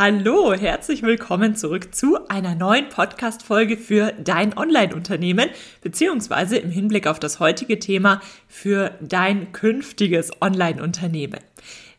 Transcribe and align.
Hallo, 0.00 0.54
herzlich 0.54 1.02
willkommen 1.02 1.56
zurück 1.56 1.92
zu 1.92 2.28
einer 2.28 2.54
neuen 2.54 2.88
Podcast-Folge 2.88 3.76
für 3.76 4.12
dein 4.12 4.56
Online-Unternehmen, 4.56 5.50
beziehungsweise 5.80 6.56
im 6.56 6.70
Hinblick 6.70 7.08
auf 7.08 7.18
das 7.18 7.40
heutige 7.40 7.80
Thema 7.80 8.20
für 8.46 8.92
dein 9.00 9.50
künftiges 9.50 10.30
Online-Unternehmen. 10.40 11.40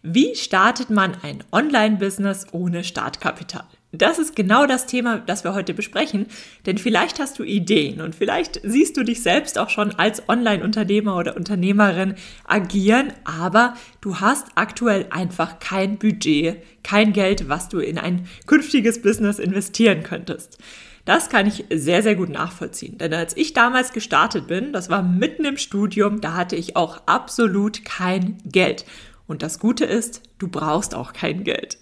Wie 0.01 0.33
startet 0.33 0.89
man 0.89 1.17
ein 1.23 1.43
Online-Business 1.51 2.47
ohne 2.54 2.85
Startkapital? 2.85 3.65
Das 3.92 4.19
ist 4.19 4.35
genau 4.35 4.67
das 4.67 4.85
Thema, 4.85 5.17
das 5.17 5.44
wir 5.44 5.56
heute 5.56 5.74
besprechen, 5.74 6.28
denn 6.67 6.78
vielleicht 6.78 7.19
hast 7.19 7.39
du 7.39 7.44
Ideen 7.44 8.01
und 8.01 8.13
vielleicht 8.13 8.62
siehst 8.63 8.96
du 8.97 9.03
dich 9.03 9.24
selbst 9.24 9.58
auch 9.58 9.69
schon 9.69 9.96
als 9.96 10.29
Online-Unternehmer 10.29 11.15
oder 11.15 11.35
Unternehmerin 11.35 12.13
agieren, 12.46 13.13
aber 13.24 13.74
du 13.99 14.20
hast 14.20 14.46
aktuell 14.53 15.07
einfach 15.10 15.57
kein 15.57 15.97
Budget, 15.97 16.57
kein 16.84 17.13
Geld, 17.13 17.49
was 17.49 17.67
du 17.67 17.80
in 17.80 17.98
ein 17.98 18.27
künftiges 18.45 19.02
Business 19.02 19.39
investieren 19.39 20.03
könntest. 20.03 20.59
Das 21.05 21.29
kann 21.29 21.48
ich 21.48 21.65
sehr, 21.73 22.03
sehr 22.03 22.13
gut 22.13 22.29
nachvollziehen. 22.29 22.99
Denn 22.99 23.15
als 23.15 23.35
ich 23.35 23.53
damals 23.53 23.93
gestartet 23.93 24.45
bin, 24.45 24.71
das 24.71 24.91
war 24.91 25.01
mitten 25.01 25.45
im 25.45 25.57
Studium, 25.57 26.21
da 26.21 26.35
hatte 26.35 26.55
ich 26.55 26.76
auch 26.76 27.01
absolut 27.07 27.84
kein 27.84 28.37
Geld. 28.45 28.85
Und 29.26 29.41
das 29.41 29.57
Gute 29.57 29.85
ist, 29.85 30.21
du 30.37 30.48
brauchst 30.48 30.93
auch 30.93 31.13
kein 31.13 31.43
Geld. 31.43 31.79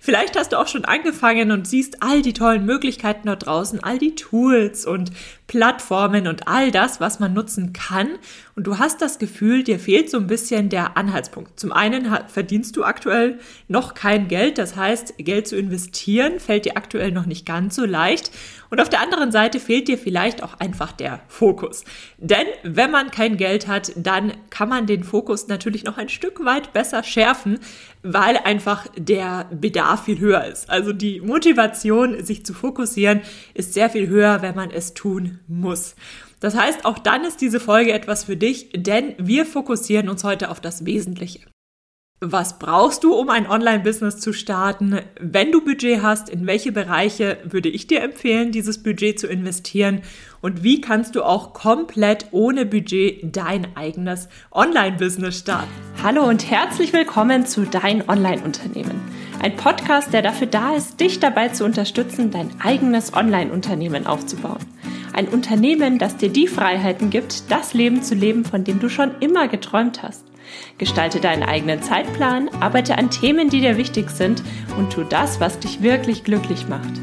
Vielleicht 0.00 0.38
hast 0.38 0.52
du 0.52 0.58
auch 0.58 0.68
schon 0.68 0.84
angefangen 0.84 1.50
und 1.52 1.66
siehst 1.66 2.02
all 2.02 2.22
die 2.22 2.32
tollen 2.32 2.64
Möglichkeiten 2.64 3.26
dort 3.26 3.46
draußen, 3.46 3.82
all 3.82 3.98
die 3.98 4.14
Tools 4.14 4.86
und 4.86 5.10
Plattformen 5.50 6.28
und 6.28 6.46
all 6.46 6.70
das, 6.70 7.00
was 7.00 7.18
man 7.18 7.32
nutzen 7.34 7.72
kann. 7.72 8.06
Und 8.54 8.68
du 8.68 8.78
hast 8.78 9.02
das 9.02 9.18
Gefühl, 9.18 9.64
dir 9.64 9.80
fehlt 9.80 10.08
so 10.08 10.18
ein 10.18 10.28
bisschen 10.28 10.68
der 10.68 10.96
Anhaltspunkt. 10.96 11.58
Zum 11.58 11.72
einen 11.72 12.06
verdienst 12.28 12.76
du 12.76 12.84
aktuell 12.84 13.40
noch 13.66 13.94
kein 13.94 14.28
Geld, 14.28 14.58
das 14.58 14.76
heißt, 14.76 15.18
Geld 15.18 15.48
zu 15.48 15.56
investieren 15.56 16.38
fällt 16.38 16.66
dir 16.66 16.76
aktuell 16.76 17.10
noch 17.10 17.26
nicht 17.26 17.46
ganz 17.46 17.74
so 17.74 17.84
leicht. 17.84 18.30
Und 18.70 18.80
auf 18.80 18.88
der 18.88 19.00
anderen 19.00 19.32
Seite 19.32 19.58
fehlt 19.58 19.88
dir 19.88 19.98
vielleicht 19.98 20.44
auch 20.44 20.60
einfach 20.60 20.92
der 20.92 21.18
Fokus. 21.26 21.84
Denn 22.18 22.46
wenn 22.62 22.92
man 22.92 23.10
kein 23.10 23.36
Geld 23.36 23.66
hat, 23.66 23.90
dann 23.96 24.32
kann 24.50 24.68
man 24.68 24.86
den 24.86 25.02
Fokus 25.02 25.48
natürlich 25.48 25.82
noch 25.82 25.98
ein 25.98 26.08
Stück 26.08 26.44
weit 26.44 26.72
besser 26.72 27.02
schärfen, 27.02 27.58
weil 28.04 28.36
einfach 28.36 28.86
der 28.96 29.48
Bedarf 29.50 30.04
viel 30.04 30.20
höher 30.20 30.44
ist. 30.44 30.70
Also 30.70 30.92
die 30.92 31.20
Motivation, 31.20 32.24
sich 32.24 32.46
zu 32.46 32.54
fokussieren, 32.54 33.22
ist 33.54 33.74
sehr 33.74 33.90
viel 33.90 34.06
höher, 34.06 34.42
wenn 34.42 34.54
man 34.54 34.70
es 34.70 34.94
tun 34.94 35.39
muss. 35.48 35.94
Das 36.40 36.56
heißt, 36.56 36.84
auch 36.84 36.98
dann 36.98 37.24
ist 37.24 37.40
diese 37.40 37.60
Folge 37.60 37.92
etwas 37.92 38.24
für 38.24 38.36
dich, 38.36 38.70
denn 38.74 39.14
wir 39.18 39.46
fokussieren 39.46 40.08
uns 40.08 40.24
heute 40.24 40.50
auf 40.50 40.60
das 40.60 40.84
Wesentliche. 40.84 41.40
Was 42.22 42.58
brauchst 42.58 43.02
du, 43.02 43.14
um 43.14 43.30
ein 43.30 43.48
Online-Business 43.48 44.18
zu 44.18 44.34
starten? 44.34 45.00
Wenn 45.18 45.52
du 45.52 45.64
Budget 45.64 46.02
hast, 46.02 46.28
in 46.28 46.46
welche 46.46 46.70
Bereiche 46.70 47.38
würde 47.44 47.70
ich 47.70 47.86
dir 47.86 48.02
empfehlen, 48.02 48.52
dieses 48.52 48.82
Budget 48.82 49.18
zu 49.18 49.26
investieren? 49.26 50.02
Und 50.42 50.62
wie 50.62 50.82
kannst 50.82 51.16
du 51.16 51.22
auch 51.22 51.54
komplett 51.54 52.26
ohne 52.32 52.66
Budget 52.66 53.34
dein 53.34 53.74
eigenes 53.74 54.28
Online-Business 54.52 55.38
starten? 55.38 55.70
Hallo 56.02 56.28
und 56.28 56.50
herzlich 56.50 56.92
willkommen 56.92 57.46
zu 57.46 57.64
Dein 57.64 58.06
Online-Unternehmen. 58.06 59.00
Ein 59.42 59.56
Podcast, 59.56 60.12
der 60.12 60.20
dafür 60.20 60.46
da 60.46 60.74
ist, 60.74 61.00
dich 61.00 61.20
dabei 61.20 61.48
zu 61.48 61.64
unterstützen, 61.64 62.30
dein 62.30 62.50
eigenes 62.60 63.14
Online-Unternehmen 63.14 64.06
aufzubauen. 64.06 64.60
Ein 65.12 65.28
Unternehmen, 65.28 65.98
das 65.98 66.16
dir 66.16 66.28
die 66.28 66.46
Freiheiten 66.46 67.10
gibt, 67.10 67.50
das 67.50 67.74
Leben 67.74 68.02
zu 68.02 68.14
leben, 68.14 68.44
von 68.44 68.64
dem 68.64 68.78
du 68.80 68.88
schon 68.88 69.10
immer 69.20 69.48
geträumt 69.48 70.02
hast. 70.02 70.24
Gestalte 70.78 71.20
deinen 71.20 71.42
eigenen 71.42 71.82
Zeitplan, 71.82 72.48
arbeite 72.60 72.96
an 72.96 73.10
Themen, 73.10 73.50
die 73.50 73.60
dir 73.60 73.76
wichtig 73.76 74.10
sind 74.10 74.42
und 74.78 74.92
tu 74.92 75.02
das, 75.04 75.40
was 75.40 75.58
dich 75.58 75.82
wirklich 75.82 76.24
glücklich 76.24 76.68
macht. 76.68 77.00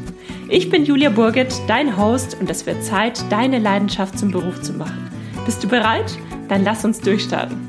Ich 0.48 0.70
bin 0.70 0.84
Julia 0.84 1.10
Burget, 1.10 1.54
dein 1.66 1.96
Host 1.96 2.36
und 2.40 2.48
es 2.50 2.64
wird 2.66 2.82
Zeit, 2.82 3.20
deine 3.30 3.58
Leidenschaft 3.58 4.18
zum 4.18 4.30
Beruf 4.30 4.62
zu 4.62 4.72
machen. 4.72 5.10
Bist 5.44 5.62
du 5.62 5.68
bereit? 5.68 6.18
Dann 6.48 6.64
lass 6.64 6.84
uns 6.84 7.00
durchstarten. 7.00 7.68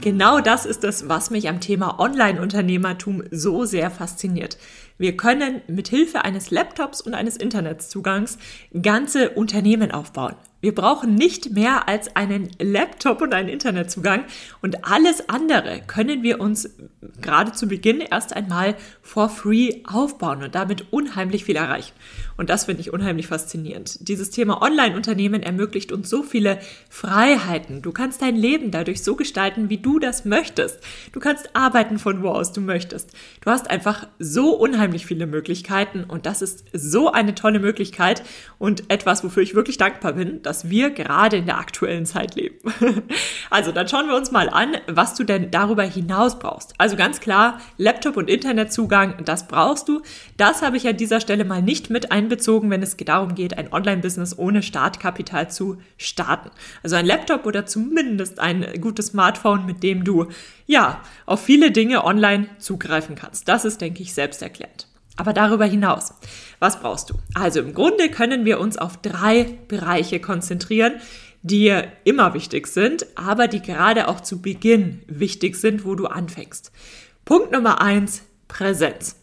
Genau 0.00 0.40
das 0.40 0.64
ist 0.64 0.84
es, 0.84 1.08
was 1.08 1.30
mich 1.30 1.48
am 1.48 1.60
Thema 1.60 1.98
Online-Unternehmertum 1.98 3.24
so 3.30 3.64
sehr 3.64 3.90
fasziniert. 3.90 4.56
Wir 4.98 5.16
können 5.16 5.62
mit 5.68 5.88
Hilfe 5.88 6.24
eines 6.24 6.50
Laptops 6.50 7.00
und 7.00 7.14
eines 7.14 7.36
Internetzugangs 7.36 8.36
ganze 8.82 9.30
Unternehmen 9.30 9.92
aufbauen. 9.92 10.34
Wir 10.60 10.74
brauchen 10.74 11.14
nicht 11.14 11.52
mehr 11.52 11.88
als 11.88 12.16
einen 12.16 12.50
Laptop 12.58 13.22
und 13.22 13.32
einen 13.32 13.48
Internetzugang 13.48 14.24
und 14.60 14.84
alles 14.84 15.28
andere 15.28 15.82
können 15.86 16.24
wir 16.24 16.40
uns 16.40 16.68
gerade 17.20 17.52
zu 17.52 17.68
Beginn 17.68 18.00
erst 18.00 18.34
einmal 18.34 18.74
for 19.00 19.28
free 19.28 19.82
aufbauen 19.84 20.42
und 20.42 20.56
damit 20.56 20.92
unheimlich 20.92 21.44
viel 21.44 21.54
erreichen. 21.54 21.92
Und 22.38 22.50
das 22.50 22.66
finde 22.66 22.80
ich 22.80 22.92
unheimlich 22.92 23.26
faszinierend. 23.26 24.08
Dieses 24.08 24.30
Thema 24.30 24.62
Online-Unternehmen 24.62 25.42
ermöglicht 25.42 25.90
uns 25.90 26.08
so 26.08 26.22
viele 26.22 26.60
Freiheiten. 26.88 27.82
Du 27.82 27.90
kannst 27.90 28.22
dein 28.22 28.36
Leben 28.36 28.70
dadurch 28.70 29.02
so 29.02 29.16
gestalten, 29.16 29.68
wie 29.70 29.78
du 29.78 29.98
das 29.98 30.24
möchtest. 30.24 30.78
Du 31.12 31.18
kannst 31.18 31.54
arbeiten 31.56 31.98
von 31.98 32.22
wo 32.22 32.28
aus 32.28 32.52
du 32.52 32.60
möchtest. 32.60 33.10
Du 33.40 33.50
hast 33.50 33.68
einfach 33.68 34.06
so 34.20 34.54
unheimlich 34.54 35.04
viele 35.04 35.26
Möglichkeiten 35.26 36.04
und 36.04 36.26
das 36.26 36.40
ist 36.40 36.64
so 36.72 37.10
eine 37.10 37.34
tolle 37.34 37.58
Möglichkeit 37.58 38.22
und 38.58 38.88
etwas, 38.88 39.24
wofür 39.24 39.42
ich 39.42 39.56
wirklich 39.56 39.76
dankbar 39.76 40.12
bin, 40.12 40.40
dass 40.42 40.70
wir 40.70 40.90
gerade 40.90 41.38
in 41.38 41.46
der 41.46 41.58
aktuellen 41.58 42.06
Zeit 42.06 42.36
leben. 42.36 42.58
also, 43.50 43.72
dann 43.72 43.88
schauen 43.88 44.06
wir 44.06 44.14
uns 44.14 44.30
mal 44.30 44.48
an, 44.48 44.76
was 44.86 45.14
du 45.14 45.24
denn 45.24 45.50
darüber 45.50 45.82
hinaus 45.82 46.38
brauchst. 46.38 46.74
Also 46.78 46.94
ganz 46.94 47.18
klar, 47.18 47.60
Laptop 47.78 48.16
und 48.16 48.30
Internetzugang, 48.30 49.24
das 49.24 49.48
brauchst 49.48 49.88
du. 49.88 50.02
Das 50.36 50.62
habe 50.62 50.76
ich 50.76 50.86
an 50.86 50.96
dieser 50.96 51.20
Stelle 51.20 51.44
mal 51.44 51.62
nicht 51.62 51.90
mit 51.90 52.12
einbezogen, 52.28 52.70
wenn 52.70 52.82
es 52.82 52.96
darum 52.96 53.34
geht, 53.34 53.56
ein 53.56 53.72
Online-Business 53.72 54.38
ohne 54.38 54.62
Startkapital 54.62 55.50
zu 55.50 55.78
starten. 55.96 56.50
Also 56.82 56.96
ein 56.96 57.06
Laptop 57.06 57.46
oder 57.46 57.64
zumindest 57.64 58.38
ein 58.38 58.66
gutes 58.80 59.08
Smartphone, 59.08 59.64
mit 59.64 59.82
dem 59.82 60.04
du 60.04 60.26
ja 60.66 61.00
auf 61.26 61.42
viele 61.42 61.70
Dinge 61.70 62.04
online 62.04 62.48
zugreifen 62.58 63.14
kannst. 63.14 63.48
Das 63.48 63.64
ist, 63.64 63.80
denke 63.80 64.02
ich, 64.02 64.12
selbsterklärend. 64.12 64.86
Aber 65.16 65.32
darüber 65.32 65.64
hinaus, 65.64 66.12
was 66.60 66.78
brauchst 66.78 67.10
du? 67.10 67.14
Also 67.34 67.60
im 67.60 67.74
Grunde 67.74 68.08
können 68.10 68.44
wir 68.44 68.60
uns 68.60 68.76
auf 68.76 68.98
drei 68.98 69.58
Bereiche 69.66 70.20
konzentrieren, 70.20 70.94
die 71.42 71.74
immer 72.04 72.34
wichtig 72.34 72.66
sind, 72.66 73.06
aber 73.16 73.48
die 73.48 73.62
gerade 73.62 74.08
auch 74.08 74.20
zu 74.20 74.42
Beginn 74.42 75.02
wichtig 75.06 75.56
sind, 75.56 75.84
wo 75.84 75.94
du 75.94 76.06
anfängst. 76.06 76.72
Punkt 77.24 77.52
Nummer 77.52 77.80
eins, 77.80 78.22
Präsenz. 78.48 79.17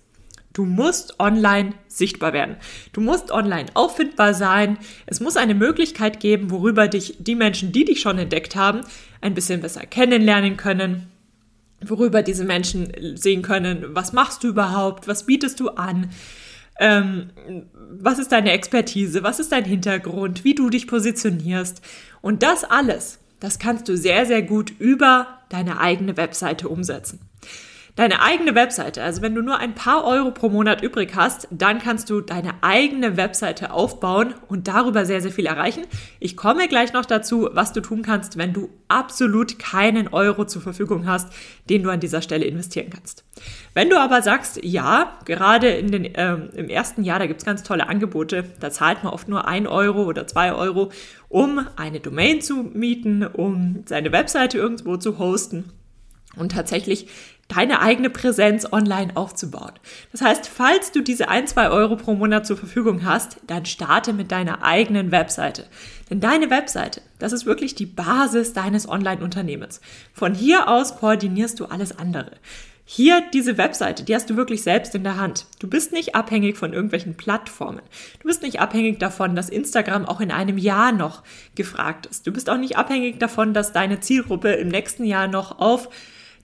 Du 0.56 0.64
musst 0.64 1.20
online 1.20 1.74
sichtbar 1.90 2.32
werden. 2.32 2.56
Du 2.94 3.02
musst 3.02 3.30
online 3.30 3.66
auffindbar 3.74 4.34
sein. 4.34 4.78
Es 5.06 5.20
muss 5.20 5.36
eine 5.36 5.54
Möglichkeit 5.54 6.22
geben, 6.22 6.50
worüber 6.50 6.88
dich 6.88 7.18
die 7.20 7.36
Menschen, 7.36 7.74
die 7.74 7.84
dich 7.84 8.00
schon 8.00 8.18
entdeckt 8.18 8.56
haben, 8.56 8.80
ein 9.20 9.34
bisschen 9.34 9.60
besser 9.60 9.82
kennenlernen 9.86 10.56
können, 10.56 11.08
worüber 11.86 12.24
diese 12.24 12.46
Menschen 12.46 13.18
sehen 13.18 13.42
können, 13.42 13.84
was 13.90 14.14
machst 14.14 14.46
du 14.46 14.48
überhaupt, 14.48 15.10
was 15.10 15.26
bietest 15.26 15.60
du 15.60 15.72
an, 15.72 16.12
ähm, 16.80 17.32
was 17.92 18.18
ist 18.18 18.32
deine 18.32 18.52
Expertise, 18.52 19.24
was 19.24 19.42
ist 19.42 19.52
dein 19.52 19.66
Hintergrund, 19.66 20.46
wie 20.46 20.56
du 20.56 20.70
dich 20.70 20.88
positionierst. 20.88 21.82
Und 22.22 22.44
das 22.44 22.64
alles, 22.64 23.20
das 23.42 23.60
kannst 23.60 23.90
du 23.90 23.98
sehr, 23.98 24.26
sehr 24.26 24.42
gut 24.42 24.72
über 24.80 25.28
deine 25.50 25.82
eigene 25.82 26.16
Webseite 26.16 26.70
umsetzen 26.70 27.20
deine 27.96 28.22
eigene 28.22 28.56
Webseite. 28.56 29.02
Also 29.02 29.22
wenn 29.22 29.34
du 29.36 29.42
nur 29.42 29.58
ein 29.58 29.74
paar 29.74 30.04
Euro 30.04 30.32
pro 30.32 30.50
Monat 30.50 30.84
übrig 30.84 31.14
hast, 31.16 31.48
dann 31.50 31.80
kannst 31.80 32.10
du 32.10 32.20
deine 32.20 32.56
eigene 32.62 33.16
Webseite 33.16 33.72
aufbauen 33.72 34.36
und 34.48 34.68
darüber 34.68 35.06
sehr, 35.06 35.22
sehr 35.22 35.32
viel 35.32 35.46
erreichen. 35.46 35.84
Ich 36.20 36.36
komme 36.36 36.68
gleich 36.68 36.92
noch 36.92 37.06
dazu, 37.06 37.50
was 37.54 37.72
du 37.72 37.82
tun 37.82 38.02
kannst, 38.02 38.38
wenn 38.38 38.52
du 38.52 38.70
absolut 38.90 39.60
keinen 39.60 40.10
Euro 40.10 40.46
zur 40.46 40.62
Verfügung 40.62 41.08
hast, 41.08 41.32
den 41.70 41.84
du 41.84 41.90
an 41.90 42.02
dieser 42.02 42.22
Stelle 42.22 42.46
investieren 42.46 42.90
kannst. 42.90 43.24
Wenn 43.74 43.90
du 43.90 43.98
aber 43.98 44.22
sagst, 44.22 44.60
ja, 44.64 45.18
gerade 45.26 45.70
in 45.70 45.92
den, 45.92 46.10
ähm, 46.16 46.50
im 46.54 46.70
ersten 46.70 47.04
Jahr, 47.04 47.20
da 47.20 47.28
gibt's 47.28 47.46
ganz 47.46 47.64
tolle 47.64 47.88
Angebote, 47.88 48.44
da 48.60 48.72
zahlt 48.72 49.04
man 49.04 49.14
oft 49.14 49.30
nur 49.30 49.48
ein 49.48 49.68
Euro 49.68 50.04
oder 50.04 50.28
zwei 50.28 50.54
Euro, 50.54 50.92
um 51.30 51.66
eine 51.78 52.02
Domain 52.02 52.42
zu 52.42 52.56
mieten, 52.74 53.26
um 53.26 53.84
seine 53.86 54.12
Webseite 54.12 54.58
irgendwo 54.58 54.98
zu 54.98 55.18
hosten. 55.18 55.72
Und 56.36 56.52
tatsächlich 56.52 57.08
deine 57.48 57.82
eigene 57.82 58.10
Präsenz 58.10 58.72
online 58.72 59.16
aufzubauen. 59.16 59.74
Das 60.12 60.22
heißt, 60.22 60.48
falls 60.48 60.92
du 60.92 61.02
diese 61.02 61.30
ein, 61.30 61.48
zwei 61.48 61.70
Euro 61.70 61.96
pro 61.96 62.16
Monat 62.16 62.48
zur 62.48 62.58
Verfügung 62.58 63.06
hast, 63.06 63.38
dann 63.48 63.66
starte 63.66 64.14
mit 64.14 64.32
deiner 64.32 64.64
eigenen 64.64 65.12
Webseite. 65.12 65.66
Denn 66.10 66.20
deine 66.20 66.50
Webseite, 66.50 67.02
das 67.20 67.34
ist 67.34 67.46
wirklich 67.46 67.76
die 67.76 67.86
Basis 67.86 68.54
deines 68.54 68.90
Online-Unternehmens. 68.90 69.80
Von 70.14 70.34
hier 70.34 70.68
aus 70.68 70.98
koordinierst 70.98 71.60
du 71.60 71.66
alles 71.66 71.98
andere. 71.98 72.32
Hier 72.88 73.24
diese 73.34 73.58
Webseite, 73.58 74.04
die 74.04 74.14
hast 74.14 74.30
du 74.30 74.36
wirklich 74.36 74.62
selbst 74.62 74.94
in 74.94 75.04
der 75.04 75.18
Hand. 75.18 75.48
Du 75.58 75.68
bist 75.68 75.92
nicht 75.92 76.14
abhängig 76.14 76.56
von 76.56 76.72
irgendwelchen 76.72 77.18
Plattformen. 77.18 77.82
Du 78.22 78.28
bist 78.28 78.44
nicht 78.44 78.60
abhängig 78.60 79.00
davon, 79.00 79.36
dass 79.36 79.50
Instagram 79.50 80.06
auch 80.06 80.22
in 80.22 80.32
einem 80.32 80.60
Jahr 80.60 80.92
noch 80.92 81.24
gefragt 81.56 82.06
ist. 82.06 82.28
Du 82.28 82.32
bist 82.32 82.48
auch 82.48 82.58
nicht 82.58 82.78
abhängig 82.78 83.20
davon, 83.20 83.56
dass 83.56 83.74
deine 83.74 84.02
Zielgruppe 84.02 84.52
im 84.52 84.68
nächsten 84.68 85.04
Jahr 85.04 85.28
noch 85.28 85.58
auf 85.58 85.90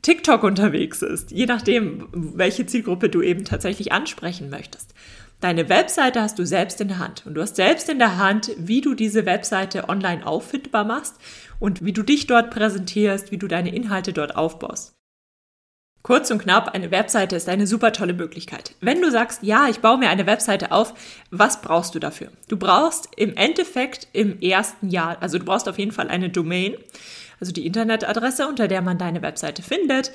TikTok 0.01 0.43
unterwegs 0.43 1.01
ist, 1.01 1.31
je 1.31 1.45
nachdem, 1.45 2.07
welche 2.11 2.65
Zielgruppe 2.65 3.09
du 3.09 3.21
eben 3.21 3.45
tatsächlich 3.45 3.91
ansprechen 3.91 4.49
möchtest. 4.49 4.93
Deine 5.41 5.69
Webseite 5.69 6.21
hast 6.21 6.37
du 6.37 6.45
selbst 6.45 6.81
in 6.81 6.87
der 6.87 6.99
Hand 6.99 7.25
und 7.25 7.33
du 7.33 7.41
hast 7.41 7.55
selbst 7.55 7.89
in 7.89 7.99
der 7.99 8.17
Hand, 8.17 8.51
wie 8.57 8.81
du 8.81 8.93
diese 8.93 9.25
Webseite 9.25 9.89
online 9.89 10.25
auffindbar 10.25 10.85
machst 10.85 11.15
und 11.59 11.83
wie 11.83 11.93
du 11.93 12.03
dich 12.03 12.27
dort 12.27 12.51
präsentierst, 12.51 13.31
wie 13.31 13.37
du 13.37 13.47
deine 13.47 13.73
Inhalte 13.73 14.13
dort 14.13 14.35
aufbaust. 14.35 14.93
Kurz 16.03 16.31
und 16.31 16.41
knapp, 16.41 16.69
eine 16.73 16.89
Webseite 16.89 17.35
ist 17.35 17.47
eine 17.47 17.67
super 17.67 17.91
tolle 17.91 18.13
Möglichkeit. 18.13 18.75
Wenn 18.81 19.01
du 19.01 19.11
sagst, 19.11 19.43
ja, 19.43 19.67
ich 19.69 19.79
baue 19.81 19.99
mir 19.99 20.09
eine 20.09 20.25
Webseite 20.25 20.71
auf, 20.71 20.95
was 21.29 21.61
brauchst 21.61 21.93
du 21.93 21.99
dafür? 21.99 22.29
Du 22.47 22.57
brauchst 22.57 23.09
im 23.17 23.35
Endeffekt 23.35 24.07
im 24.13 24.39
ersten 24.39 24.89
Jahr, 24.89 25.21
also 25.21 25.37
du 25.37 25.45
brauchst 25.45 25.69
auf 25.69 25.77
jeden 25.77 25.91
Fall 25.91 26.07
eine 26.07 26.29
Domain, 26.29 26.75
also 27.41 27.51
die 27.51 27.65
Internetadresse, 27.65 28.47
unter 28.47 28.67
der 28.67 28.81
man 28.81 28.97
deine 28.97 29.21
Webseite 29.21 29.63
findet. 29.63 30.11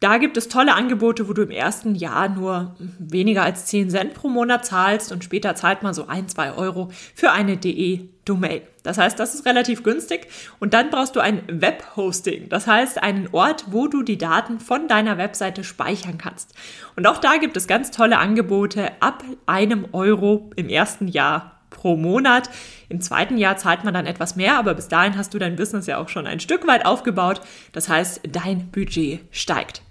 Da 0.00 0.16
gibt 0.16 0.38
es 0.38 0.48
tolle 0.48 0.74
Angebote, 0.74 1.28
wo 1.28 1.34
du 1.34 1.42
im 1.42 1.50
ersten 1.50 1.94
Jahr 1.94 2.30
nur 2.30 2.74
weniger 2.98 3.42
als 3.42 3.66
10 3.66 3.90
Cent 3.90 4.14
pro 4.14 4.30
Monat 4.30 4.64
zahlst 4.64 5.12
und 5.12 5.22
später 5.22 5.54
zahlt 5.54 5.82
man 5.82 5.92
so 5.92 6.06
ein, 6.06 6.26
zwei 6.26 6.54
Euro 6.54 6.90
für 7.14 7.32
eine 7.32 7.58
DE-Domain. 7.58 8.62
Das 8.82 8.96
heißt, 8.96 9.20
das 9.20 9.34
ist 9.34 9.44
relativ 9.44 9.82
günstig 9.82 10.28
und 10.58 10.72
dann 10.72 10.88
brauchst 10.88 11.16
du 11.16 11.20
ein 11.20 11.42
Webhosting. 11.48 12.48
Das 12.48 12.66
heißt, 12.66 13.02
einen 13.02 13.28
Ort, 13.32 13.66
wo 13.72 13.88
du 13.88 14.02
die 14.02 14.16
Daten 14.16 14.58
von 14.58 14.88
deiner 14.88 15.18
Webseite 15.18 15.64
speichern 15.64 16.16
kannst. 16.16 16.54
Und 16.96 17.06
auch 17.06 17.18
da 17.18 17.36
gibt 17.36 17.58
es 17.58 17.66
ganz 17.66 17.90
tolle 17.90 18.16
Angebote 18.16 18.92
ab 19.00 19.22
einem 19.44 19.86
Euro 19.92 20.50
im 20.56 20.70
ersten 20.70 21.08
Jahr 21.08 21.59
pro 21.70 21.96
Monat. 21.96 22.50
Im 22.88 23.00
zweiten 23.00 23.38
Jahr 23.38 23.56
zahlt 23.56 23.84
man 23.84 23.94
dann 23.94 24.06
etwas 24.06 24.36
mehr, 24.36 24.58
aber 24.58 24.74
bis 24.74 24.88
dahin 24.88 25.16
hast 25.16 25.32
du 25.32 25.38
dein 25.38 25.56
Business 25.56 25.86
ja 25.86 25.98
auch 25.98 26.08
schon 26.08 26.26
ein 26.26 26.40
Stück 26.40 26.66
weit 26.66 26.84
aufgebaut. 26.84 27.40
Das 27.72 27.88
heißt, 27.88 28.20
dein 28.30 28.70
Budget 28.70 29.20
steigt. 29.30 29.82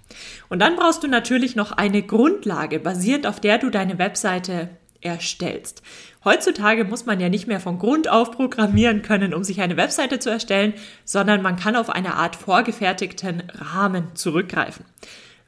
Und 0.48 0.60
dann 0.60 0.76
brauchst 0.76 1.02
du 1.02 1.08
natürlich 1.08 1.56
noch 1.56 1.72
eine 1.72 2.02
Grundlage, 2.02 2.78
basierend 2.78 3.26
auf 3.26 3.40
der 3.40 3.58
du 3.58 3.70
deine 3.70 3.98
Webseite 3.98 4.70
erstellst. 5.00 5.82
Heutzutage 6.24 6.84
muss 6.84 7.06
man 7.06 7.20
ja 7.20 7.28
nicht 7.28 7.46
mehr 7.46 7.60
von 7.60 7.78
Grund 7.78 8.08
auf 8.08 8.32
programmieren 8.32 9.02
können, 9.02 9.32
um 9.32 9.44
sich 9.44 9.60
eine 9.60 9.76
Webseite 9.76 10.18
zu 10.18 10.28
erstellen, 10.28 10.74
sondern 11.04 11.40
man 11.40 11.56
kann 11.56 11.76
auf 11.76 11.88
eine 11.88 12.14
Art 12.14 12.36
vorgefertigten 12.36 13.42
Rahmen 13.54 14.14
zurückgreifen. 14.14 14.84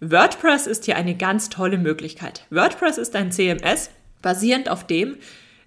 WordPress 0.01 0.67
ist 0.67 0.87
hier 0.87 0.97
eine 0.97 1.15
ganz 1.15 1.51
tolle 1.51 1.79
Möglichkeit. 1.79 2.47
WordPress 2.51 2.99
ist 2.99 3.15
ein 3.15 3.31
CMS, 3.31 3.91
basierend 4.23 4.71
auf 4.71 4.87
dem 4.87 5.17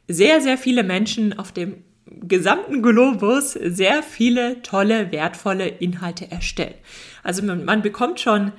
sehr, 0.07 0.42
sehr 0.42 0.57
viele 0.57 0.84
Menschen 0.84 1.38
auf 1.38 1.52
dem 1.52 1.84
gesamten 2.06 2.81
Globus 2.81 3.54
sehr 3.54 4.04
viele 4.04 4.62
tolle, 4.62 5.12
wertvolle 5.12 5.68
Inhalte 5.68 6.30
erstellen. 6.30 6.75
Also 7.24 7.44
man, 7.44 7.66
man 7.66 7.81
bekommt 7.81 8.19
schon 8.19 8.52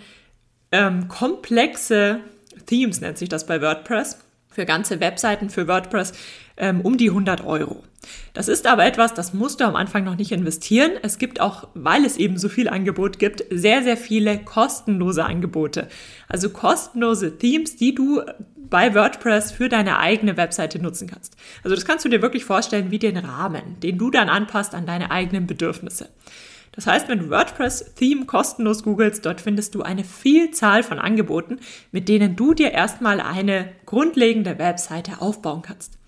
ähm, 0.73 1.09
komplexe 1.09 2.21
Themes, 2.67 3.01
nennt 3.01 3.19
sich 3.19 3.29
das 3.29 3.47
bei 3.47 3.63
WordPress, 3.63 4.19
für 4.51 4.65
ganze 4.65 5.01
Webseiten 5.01 5.51
für 5.51 5.69
WordPress 5.69 6.13
ähm, 6.57 6.81
um 6.81 6.97
die 6.97 7.11
100 7.11 7.45
Euro. 7.45 7.85
Das 8.33 8.49
ist 8.49 8.67
aber 8.67 8.87
etwas, 8.87 9.15
das 9.15 9.35
musst 9.35 9.61
du 9.61 9.65
am 9.65 9.77
Anfang 9.77 10.05
noch 10.05 10.17
nicht 10.17 10.33
investieren. 10.33 10.93
Es 11.03 11.19
gibt 11.19 11.41
auch, 11.41 11.69
weil 11.75 12.05
es 12.05 12.17
eben 12.17 12.39
so 12.39 12.49
viel 12.49 12.69
Angebot 12.69 13.19
gibt, 13.19 13.45
sehr, 13.51 13.83
sehr 13.83 13.97
viele 13.97 14.39
kostenlose 14.39 15.25
Angebote. 15.25 15.89
Also 16.29 16.51
kostenlose 16.51 17.37
Themes, 17.37 17.77
die 17.77 17.95
du 17.95 18.23
bei 18.71 18.95
WordPress 18.95 19.53
für 19.53 19.69
deine 19.69 19.99
eigene 19.99 20.37
Webseite 20.37 20.81
nutzen 20.81 21.09
kannst. 21.09 21.37
Also 21.63 21.75
das 21.75 21.85
kannst 21.85 22.05
du 22.05 22.09
dir 22.09 22.23
wirklich 22.23 22.45
vorstellen 22.45 22.91
wie 22.91 22.99
den 22.99 23.17
Rahmen, 23.17 23.81
den 23.81 23.99
du 23.99 24.11
dann 24.11 24.29
anpasst 24.29 24.75
an 24.75 24.87
deine 24.87 25.11
eigenen 25.11 25.47
Bedürfnisse. 25.47 26.09
Das 26.73 26.87
heißt, 26.87 27.09
wenn 27.09 27.19
du 27.19 27.31
WordPress-Theme 27.31 28.27
kostenlos 28.27 28.83
googelst, 28.83 29.25
dort 29.25 29.41
findest 29.41 29.75
du 29.75 29.83
eine 29.83 30.05
Vielzahl 30.05 30.83
von 30.83 30.99
Angeboten, 30.99 31.59
mit 31.91 32.09
denen 32.09 32.37
du 32.37 32.53
dir 32.53 32.73
erstmal 32.73 33.21
eine 33.21 33.71
grundlegende 33.87 34.59
Webseite 34.59 35.23
aufbauen 35.23 35.63
kannst. 35.63 35.99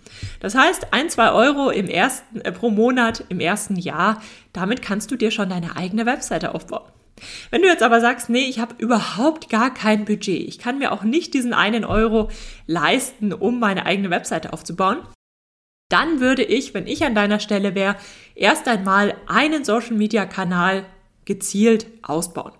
Das 0.41 0.55
heißt, 0.55 0.93
ein, 0.93 1.09
zwei 1.11 1.33
Euro 1.33 1.71
im 1.71 1.87
ersten, 1.87 2.41
äh, 2.43 2.53
pro 2.53 2.71
Monat 2.71 3.25
im 3.29 3.41
ersten 3.41 3.77
Jahr, 3.77 4.21
damit 4.53 4.83
kannst 4.83 5.11
du 5.11 5.17
dir 5.17 5.31
schon 5.31 5.49
deine 5.49 5.77
eigene 5.77 6.07
Webseite 6.07 6.55
aufbauen. 6.55 6.91
Wenn 7.51 7.63
du 7.63 7.69
jetzt 7.69 7.83
aber 7.83 8.01
sagst, 8.01 8.31
nee, 8.31 8.45
ich 8.49 8.59
habe 8.59 8.75
überhaupt 8.79 9.49
gar 9.49 9.73
kein 9.73 10.05
Budget, 10.05 10.49
ich 10.49 10.59
kann 10.59 10.79
mir 10.79 10.93
auch 10.93 11.03
nicht 11.03 11.35
diesen 11.35 11.53
einen 11.53 11.85
Euro 11.85 12.31
leisten, 12.67 13.33
um 13.33 13.59
meine 13.59 13.87
eigene 13.87 14.11
Webseite 14.11 14.53
aufzubauen, 14.53 14.99
dann 15.89 16.21
würde 16.21 16.43
ich, 16.43 16.75
wenn 16.75 16.87
ich 16.87 17.05
an 17.05 17.15
deiner 17.15 17.41
Stelle 17.41 17.75
wäre, 17.75 17.97
erst 18.35 18.69
einmal 18.69 19.15
einen 19.27 19.65
Social-Media-Kanal 19.65 20.85
gezielt 21.25 21.87
ausbauen. 22.03 22.53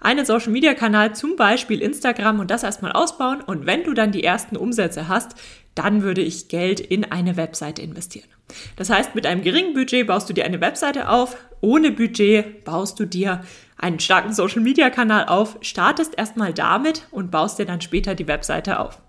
Einen 0.00 0.26
Social-Media-Kanal, 0.26 1.14
zum 1.14 1.36
Beispiel 1.36 1.80
Instagram 1.80 2.38
und 2.40 2.50
das 2.50 2.62
erstmal 2.62 2.92
ausbauen 2.92 3.40
und 3.40 3.66
wenn 3.66 3.84
du 3.84 3.94
dann 3.94 4.12
die 4.12 4.24
ersten 4.24 4.56
Umsätze 4.56 5.08
hast, 5.08 5.34
dann 5.76 6.02
würde 6.02 6.22
ich 6.22 6.48
Geld 6.48 6.80
in 6.80 7.04
eine 7.04 7.36
Webseite 7.36 7.82
investieren. 7.82 8.28
Das 8.76 8.90
heißt, 8.90 9.14
mit 9.14 9.26
einem 9.26 9.42
geringen 9.42 9.74
Budget 9.74 10.06
baust 10.06 10.28
du 10.28 10.32
dir 10.32 10.44
eine 10.44 10.60
Webseite 10.60 11.08
auf, 11.08 11.36
ohne 11.60 11.92
Budget 11.92 12.64
baust 12.64 12.98
du 12.98 13.06
dir 13.06 13.42
einen 13.76 14.00
starken 14.00 14.32
Social-Media-Kanal 14.32 15.26
auf, 15.26 15.58
startest 15.60 16.16
erstmal 16.16 16.52
damit 16.52 17.06
und 17.10 17.30
baust 17.30 17.58
dir 17.58 17.66
dann 17.66 17.80
später 17.80 18.14
die 18.14 18.28
Webseite 18.28 18.80
auf. 18.80 19.00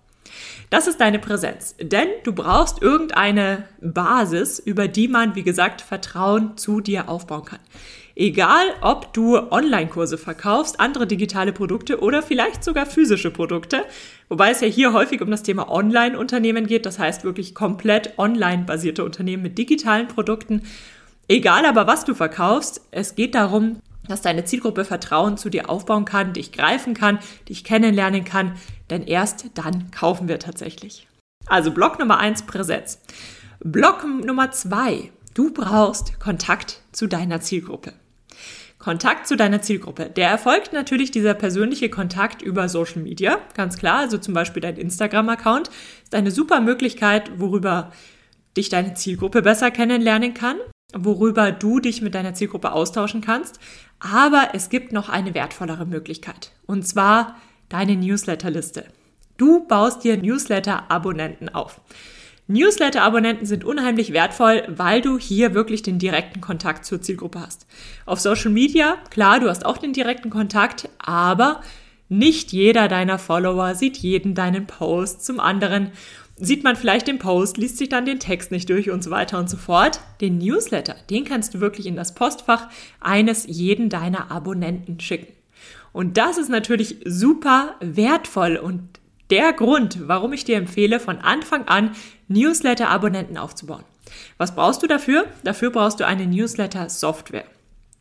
Das 0.70 0.88
ist 0.88 1.00
deine 1.00 1.20
Präsenz. 1.20 1.76
Denn 1.80 2.08
du 2.24 2.34
brauchst 2.34 2.82
irgendeine 2.82 3.64
Basis, 3.80 4.60
über 4.60 4.88
die 4.88 5.08
man, 5.08 5.36
wie 5.36 5.44
gesagt, 5.44 5.82
Vertrauen 5.82 6.58
zu 6.58 6.82
dir 6.82 7.08
aufbauen 7.08 7.46
kann. 7.46 7.60
Egal, 8.20 8.66
ob 8.82 9.14
du 9.14 9.38
Online-Kurse 9.38 10.18
verkaufst, 10.18 10.80
andere 10.80 11.06
digitale 11.06 11.54
Produkte 11.54 12.02
oder 12.02 12.24
vielleicht 12.24 12.64
sogar 12.64 12.88
physische 12.88 13.30
Produkte. 13.30 13.86
Wobei 14.28 14.50
es 14.50 14.62
ja 14.62 14.68
hier 14.68 14.92
häufig 14.92 15.22
um 15.22 15.30
das 15.30 15.44
Thema 15.44 15.70
Online-Unternehmen 15.70 16.66
geht. 16.66 16.88
Das 16.88 16.98
heißt 16.98 17.24
wirklich 17.24 17.54
komplett 17.54 18.18
online-basierte 18.18 19.06
Unternehmen 19.06 19.44
mit 19.44 19.60
digitalen 19.60 20.08
Produkten. 20.08 20.64
Egal 21.28 21.64
aber, 21.68 21.86
was 21.86 22.06
du 22.06 22.16
verkaufst, 22.16 22.82
es 22.90 23.14
geht 23.14 23.36
darum, 23.36 23.82
dass 24.08 24.24
deine 24.24 24.46
Zielgruppe 24.46 24.84
Vertrauen 24.84 25.38
zu 25.38 25.52
dir 25.52 25.70
aufbauen 25.70 26.06
kann, 26.06 26.34
dich 26.34 26.52
greifen 26.52 26.96
kann, 26.96 27.20
dich 27.48 27.64
kennenlernen 27.64 28.26
kann, 28.26 28.54
denn 28.90 29.04
erst 29.04 29.46
dann 29.54 29.92
kaufen 29.92 30.28
wir 30.28 30.40
tatsächlich. 30.40 31.08
Also 31.46 31.70
Block 31.70 32.00
Nummer 32.00 32.18
eins 32.18 32.42
Präsenz. 32.42 33.00
Block 33.60 34.04
Nummer 34.26 34.50
zwei 34.50 35.12
du 35.36 35.54
brauchst 35.54 36.20
Kontakt 36.20 36.82
zu 36.92 37.06
deiner 37.06 37.42
Zielgruppe. 37.42 37.94
Kontakt 38.88 39.28
zu 39.28 39.36
deiner 39.36 39.62
Zielgruppe. 39.62 40.06
Der 40.16 40.30
erfolgt 40.30 40.72
natürlich 40.72 41.12
dieser 41.12 41.34
persönliche 41.34 41.90
Kontakt 41.90 42.42
über 42.42 42.70
Social 42.70 43.02
Media, 43.02 43.38
ganz 43.54 43.78
klar. 43.78 43.98
Also 43.98 44.18
zum 44.18 44.34
Beispiel 44.34 44.62
dein 44.62 44.78
Instagram-Account 44.78 45.70
ist 46.06 46.16
eine 46.16 46.32
super 46.32 46.62
Möglichkeit, 46.62 47.38
worüber 47.38 47.92
dich 48.56 48.70
deine 48.70 48.94
Zielgruppe 48.94 49.42
besser 49.42 49.72
kennenlernen 49.72 50.34
kann, 50.34 50.56
worüber 50.94 51.52
du 51.52 51.82
dich 51.82 52.02
mit 52.02 52.16
deiner 52.16 52.34
Zielgruppe 52.34 52.72
austauschen 52.72 53.20
kannst. 53.20 53.60
Aber 54.00 54.52
es 54.54 54.70
gibt 54.70 54.94
noch 54.94 55.10
eine 55.10 55.34
wertvollere 55.34 55.86
Möglichkeit. 55.86 56.54
Und 56.66 56.88
zwar 56.88 57.36
deine 57.68 57.98
Newsletterliste. 57.98 58.86
Du 59.36 59.68
baust 59.68 60.06
dir 60.06 60.16
Newsletter-Abonnenten 60.16 61.50
auf. 61.50 61.82
Newsletter-Abonnenten 62.48 63.46
sind 63.46 63.66
unheimlich 63.66 64.14
wertvoll, 64.14 64.64
weil 64.68 65.02
du 65.02 65.18
hier 65.18 65.54
wirklich 65.54 65.82
den 65.82 66.00
direkten 66.00 66.40
Kontakt 66.40 66.86
zur 66.86 67.02
Zielgruppe 67.02 67.42
hast. 67.42 67.68
Auf 68.06 68.20
Social 68.20 68.52
Media, 68.52 68.98
klar, 69.10 69.40
du 69.40 69.50
hast 69.50 69.66
auch 69.66 69.78
den 69.78 69.94
direkten 69.94 70.30
Kontakt, 70.30 70.90
aber 70.98 71.62
nicht 72.10 72.54
jeder 72.54 72.88
deiner 72.88 73.20
Follower 73.20 73.76
sieht 73.76 73.98
jeden 73.98 74.34
deinen 74.34 74.66
Post. 74.66 75.26
Zum 75.26 75.42
anderen 75.42 75.92
sieht 76.38 76.64
man 76.64 76.76
vielleicht 76.76 77.08
den 77.08 77.20
Post, 77.20 77.58
liest 77.58 77.78
sich 77.78 77.90
dann 77.90 78.06
den 78.06 78.20
Text 78.20 78.52
nicht 78.52 78.70
durch 78.70 78.90
und 78.90 79.04
so 79.04 79.12
weiter 79.12 79.40
und 79.40 79.50
so 79.50 79.58
fort. 79.58 80.00
Den 80.22 80.38
Newsletter, 80.38 80.96
den 81.10 81.26
kannst 81.26 81.54
du 81.54 81.60
wirklich 81.60 81.86
in 81.86 81.96
das 81.96 82.16
Postfach 82.16 82.70
eines 83.02 83.46
jeden 83.48 83.90
deiner 83.90 84.32
Abonnenten 84.32 85.00
schicken. 85.00 85.34
Und 85.92 86.18
das 86.18 86.38
ist 86.38 86.50
natürlich 86.50 86.98
super 87.06 87.76
wertvoll 87.82 88.56
und 88.56 88.88
der 89.30 89.54
Grund, 89.54 90.08
warum 90.08 90.34
ich 90.34 90.46
dir 90.46 90.58
empfehle, 90.58 91.00
von 91.00 91.20
Anfang 91.20 91.68
an 91.68 91.92
Newsletter-Abonnenten 92.28 93.38
aufzubauen. 93.38 93.84
Was 94.38 94.56
brauchst 94.56 94.84
du 94.84 94.88
dafür? 94.88 95.26
Dafür 95.44 95.72
brauchst 95.72 96.00
du 96.00 96.06
eine 96.06 96.26
Newsletter-Software. 96.28 97.46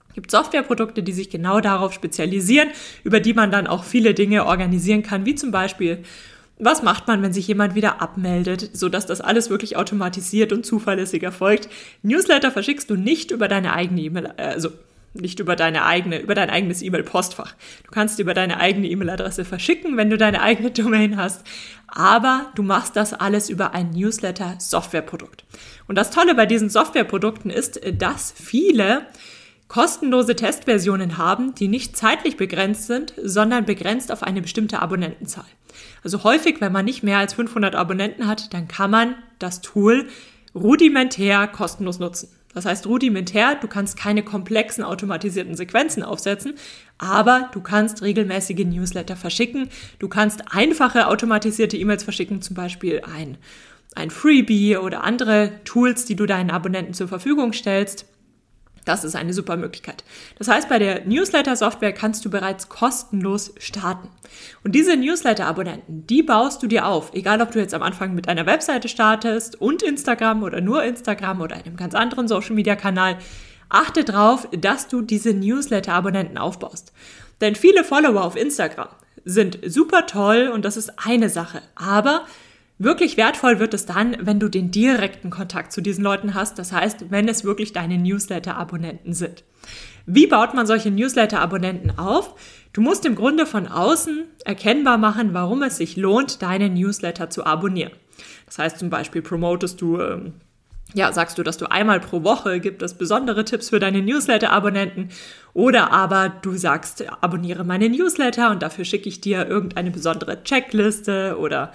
Es 0.09 0.15
gibt 0.15 0.31
Softwareprodukte, 0.31 1.03
die 1.03 1.13
sich 1.13 1.31
genau 1.31 1.61
darauf 1.61 1.93
spezialisieren, 1.93 2.71
über 3.05 3.21
die 3.21 3.35
man 3.35 3.51
dann 3.51 3.67
auch 3.67 3.85
viele 3.85 4.15
Dinge 4.15 4.47
organisieren 4.47 5.03
kann, 5.03 5.27
wie 5.27 5.35
zum 5.35 5.51
Beispiel 5.51 6.05
was 6.59 6.83
macht 6.83 7.07
man, 7.07 7.23
wenn 7.23 7.35
sich 7.35 7.47
jemand 7.49 7.75
wieder 7.75 8.01
abmeldet, 8.01 8.71
sodass 8.73 9.05
das 9.05 9.21
alles 9.21 9.51
wirklich 9.51 9.77
automatisiert 9.77 10.53
und 10.53 10.65
zuverlässig 10.65 11.23
erfolgt? 11.23 11.69
Newsletter 12.03 12.51
verschickst 12.51 12.89
du 12.89 12.97
nicht 12.97 13.31
über 13.31 13.47
deine 13.47 13.75
eigene 13.75 14.01
E-Mail, 14.01 14.33
äh, 14.39 14.43
also 14.43 14.71
nicht 15.21 15.41
über 15.41 15.57
deine 15.57 15.85
eigene, 15.85 16.21
über 16.21 16.35
dein 16.35 16.51
eigenes 16.51 16.83
E-Mail-Postfach. 16.83 17.55
Du 17.85 17.91
kannst 17.91 18.19
über 18.19 18.35
deine 18.35 18.59
eigene 18.59 18.89
E-Mail-Adresse 18.89 19.45
verschicken, 19.45 19.97
wenn 19.97 20.11
du 20.11 20.17
deine 20.17 20.43
eigene 20.43 20.71
Domain 20.73 21.17
hast. 21.17 21.47
Aber 21.89 22.53
du 22.55 22.63
machst 22.63 22.97
das 22.97 23.15
alles 23.15 23.49
über 23.49 23.75
ein 23.75 23.91
Newsletter-Softwareprodukt. 23.91 25.45
Und 25.89 25.97
das 25.97 26.11
Tolle 26.11 26.35
bei 26.35 26.47
diesen 26.47 26.69
Softwareprodukten 26.69 27.51
ist, 27.51 27.81
dass 27.99 28.33
viele 28.33 29.07
kostenlose 29.69 30.37
Testversionen 30.37 31.19
haben, 31.19 31.55
die 31.55 31.69
nicht 31.69 31.97
zeitlich 31.97 32.37
begrenzt 32.37 32.87
sind, 32.87 33.15
sondern 33.23 33.65
begrenzt 33.65 34.13
auf 34.13 34.23
eine 34.23 34.43
bestimmte 34.43 34.81
Abonnentenzahl. 34.81 35.47
Also 36.05 36.25
häufig, 36.25 36.61
wenn 36.61 36.73
man 36.73 36.85
nicht 36.85 37.03
mehr 37.03 37.19
als 37.19 37.35
500 37.35 37.75
Abonnenten 37.75 38.27
hat, 38.27 38.55
dann 38.55 38.69
kann 38.69 38.91
man 38.91 39.17
das 39.39 39.61
Tool 39.61 40.09
rudimentär 40.55 41.49
kostenlos 41.49 41.99
nutzen. 41.99 42.29
Das 42.57 42.65
heißt 42.65 42.87
rudimentär, 42.87 43.57
du 43.57 43.69
kannst 43.69 43.99
keine 43.99 44.23
komplexen 44.23 44.83
automatisierten 44.83 45.55
Sequenzen 45.55 46.03
aufsetzen, 46.03 46.55
aber 46.97 47.51
du 47.53 47.61
kannst 47.61 48.01
regelmäßige 48.01 48.65
Newsletter 48.65 49.15
verschicken. 49.15 49.69
Du 49.99 50.09
kannst 50.09 50.43
einfache 50.53 51.09
automatisierte 51.09 51.77
E-Mails 51.77 52.03
verschicken, 52.03 52.41
zum 52.41 52.57
Beispiel 52.57 53.03
ein, 53.15 53.37
ein 53.95 54.09
Freebie 54.09 54.79
oder 54.79 55.05
andere 55.05 55.53
Tools, 55.65 56.07
die 56.07 56.17
du 56.17 56.25
deinen 56.25 56.51
Abonnenten 56.51 56.95
zur 56.95 57.09
Verfügung 57.09 57.53
stellst. 57.53 58.07
Das 58.87 59.03
ist 59.03 59.17
eine 59.17 59.35
super 59.35 59.57
Möglichkeit. 59.57 60.05
Das 60.39 60.47
heißt, 60.47 60.69
bei 60.69 60.79
der 60.79 61.05
Newsletter-Software 61.05 61.93
kannst 61.93 62.25
du 62.25 62.31
bereits 62.31 62.69
kostenlos 62.69 63.53
starten. 63.59 64.09
Und 64.63 64.77
diese 64.77 64.97
Newsletter-Abonnenten, 64.97 66.07
die 66.07 66.23
baust 66.23 66.63
du 66.63 66.69
dir 66.69 66.87
auf. 66.87 67.13
Egal, 67.13 67.43
ob 67.43 67.51
du 67.51 67.59
jetzt 67.59 67.75
am 67.75 67.83
Anfang 67.83 68.15
mit 68.15 68.29
einer 68.29 68.47
Webseite 68.47 68.89
startest 68.89 69.61
und 69.61 69.83
Instagram 69.83 70.45
oder 70.45 70.61
nur 70.61 70.85
Instagram 70.85 71.41
oder 71.41 71.57
einem 71.57 71.77
ganz 71.77 71.97
anderen 71.97 72.29
Social-Media-Kanal. 72.29 73.19
Achte 73.69 74.05
darauf, 74.05 74.49
dass 74.53 74.87
du 74.87 75.03
diese 75.03 75.35
Newsletter-Abonnenten 75.35 76.39
aufbaust. 76.39 76.93
Denn 77.41 77.57
viele 77.57 77.83
Follower 77.83 78.23
auf 78.25 78.37
Instagram 78.37 78.89
sind 79.25 79.59
super 79.67 80.07
toll 80.07 80.49
und 80.55 80.65
das 80.65 80.77
ist 80.77 80.93
eine 81.05 81.29
Sache. 81.29 81.61
Aber 81.75 82.25
Wirklich 82.79 83.17
wertvoll 83.17 83.59
wird 83.59 83.73
es 83.73 83.87
dann, 83.87 84.17
wenn 84.21 84.39
du 84.39 84.49
den 84.49 84.71
direkten 84.71 85.31
Kontakt 85.31 85.73
zu 85.73 85.81
diesen 85.81 86.05
Leuten 86.05 86.35
hast. 86.35 86.59
Das 86.59 86.73
heißt, 86.73 87.11
wenn 87.11 87.27
es 87.27 87.45
wirklich 87.45 87.73
deine 87.73 87.97
Newsletter-Abonnenten 87.97 89.15
sind. 89.15 89.45
Wie 90.05 90.27
baut 90.27 90.53
man 90.53 90.67
solche 90.67 90.91
Newsletter-Abonnenten 90.91 91.99
auf? 91.99 92.35
Du 92.75 92.83
musst 92.83 93.07
im 93.07 93.15
Grunde 93.15 93.47
von 93.47 93.67
außen 93.67 94.25
erkennbar 94.45 94.99
machen, 94.99 95.33
warum 95.33 95.63
es 95.63 95.79
sich 95.79 95.97
lohnt, 95.97 96.43
deine 96.43 96.69
Newsletter 96.69 97.31
zu 97.31 97.47
abonnieren. 97.47 97.93
Das 98.45 98.59
heißt 98.59 98.79
zum 98.79 98.91
Beispiel 98.91 99.23
promotest 99.23 99.81
du, 99.81 99.99
ähm, 99.99 100.35
ja, 100.95 101.13
sagst 101.13 101.39
du, 101.39 101.43
dass 101.43 101.57
du 101.57 101.71
einmal 101.71 101.99
pro 101.99 102.23
Woche 102.23 102.61
gibt 102.61 102.83
es 102.83 102.95
besondere 102.95 103.45
Tipps 103.45 103.71
für 103.71 103.81
deine 103.81 104.03
Newsletter-Abonnenten 104.03 105.09
oder 105.55 105.93
aber 105.93 106.29
du 106.29 106.57
sagst, 106.57 107.05
abonniere 107.23 107.65
meine 107.65 107.89
Newsletter 107.89 108.51
und 108.51 108.63
dafür 108.63 108.85
schicke 108.85 109.09
ich 109.09 109.21
dir 109.21 109.47
irgendeine 109.47 109.91
besondere 109.91 110.45
Checkliste 110.45 111.39
oder 111.41 111.73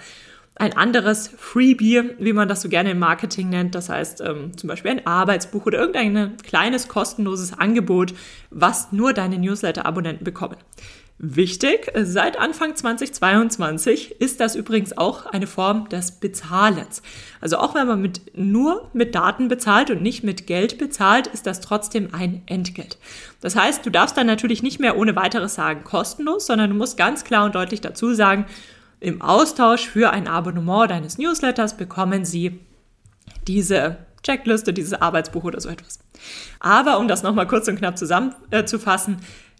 ein 0.62 0.76
anderes 0.76 1.28
Freebie, 1.36 2.10
wie 2.20 2.32
man 2.32 2.46
das 2.46 2.62
so 2.62 2.68
gerne 2.68 2.92
im 2.92 3.00
Marketing 3.00 3.48
nennt. 3.48 3.74
Das 3.74 3.88
heißt 3.88 4.20
ähm, 4.20 4.56
zum 4.56 4.68
Beispiel 4.68 4.92
ein 4.92 5.04
Arbeitsbuch 5.04 5.66
oder 5.66 5.80
irgendein 5.80 6.36
kleines 6.36 6.86
kostenloses 6.86 7.58
Angebot, 7.58 8.14
was 8.50 8.92
nur 8.92 9.12
deine 9.12 9.38
Newsletter-Abonnenten 9.38 10.22
bekommen. 10.22 10.56
Wichtig, 11.18 11.90
seit 12.02 12.38
Anfang 12.38 12.76
2022 12.76 14.20
ist 14.20 14.38
das 14.38 14.54
übrigens 14.54 14.96
auch 14.96 15.26
eine 15.26 15.48
Form 15.48 15.88
des 15.88 16.12
Bezahlens. 16.12 17.02
Also 17.40 17.58
auch 17.58 17.74
wenn 17.74 17.88
man 17.88 18.00
mit, 18.00 18.36
nur 18.36 18.88
mit 18.92 19.16
Daten 19.16 19.48
bezahlt 19.48 19.90
und 19.90 20.00
nicht 20.00 20.22
mit 20.22 20.46
Geld 20.46 20.78
bezahlt, 20.78 21.26
ist 21.26 21.46
das 21.46 21.60
trotzdem 21.60 22.08
ein 22.12 22.42
Entgelt. 22.46 22.98
Das 23.40 23.56
heißt, 23.56 23.84
du 23.84 23.90
darfst 23.90 24.16
dann 24.16 24.26
natürlich 24.28 24.62
nicht 24.62 24.78
mehr 24.78 24.96
ohne 24.96 25.16
weiteres 25.16 25.54
sagen 25.54 25.82
kostenlos, 25.82 26.46
sondern 26.46 26.70
du 26.70 26.76
musst 26.76 26.96
ganz 26.96 27.24
klar 27.24 27.44
und 27.46 27.54
deutlich 27.56 27.80
dazu 27.80 28.14
sagen, 28.14 28.46
im 29.02 29.20
Austausch 29.20 29.88
für 29.88 30.10
ein 30.10 30.28
Abonnement 30.28 30.90
deines 30.90 31.18
Newsletters 31.18 31.76
bekommen 31.76 32.24
Sie 32.24 32.60
diese 33.48 33.98
Checkliste, 34.22 34.72
dieses 34.72 34.94
Arbeitsbuch 34.94 35.42
oder 35.42 35.60
so 35.60 35.68
etwas. 35.68 35.98
Aber 36.60 37.00
um 37.00 37.08
das 37.08 37.24
nochmal 37.24 37.48
kurz 37.48 37.66
und 37.66 37.76
knapp 37.76 37.98
zusammenzufassen, 37.98 39.16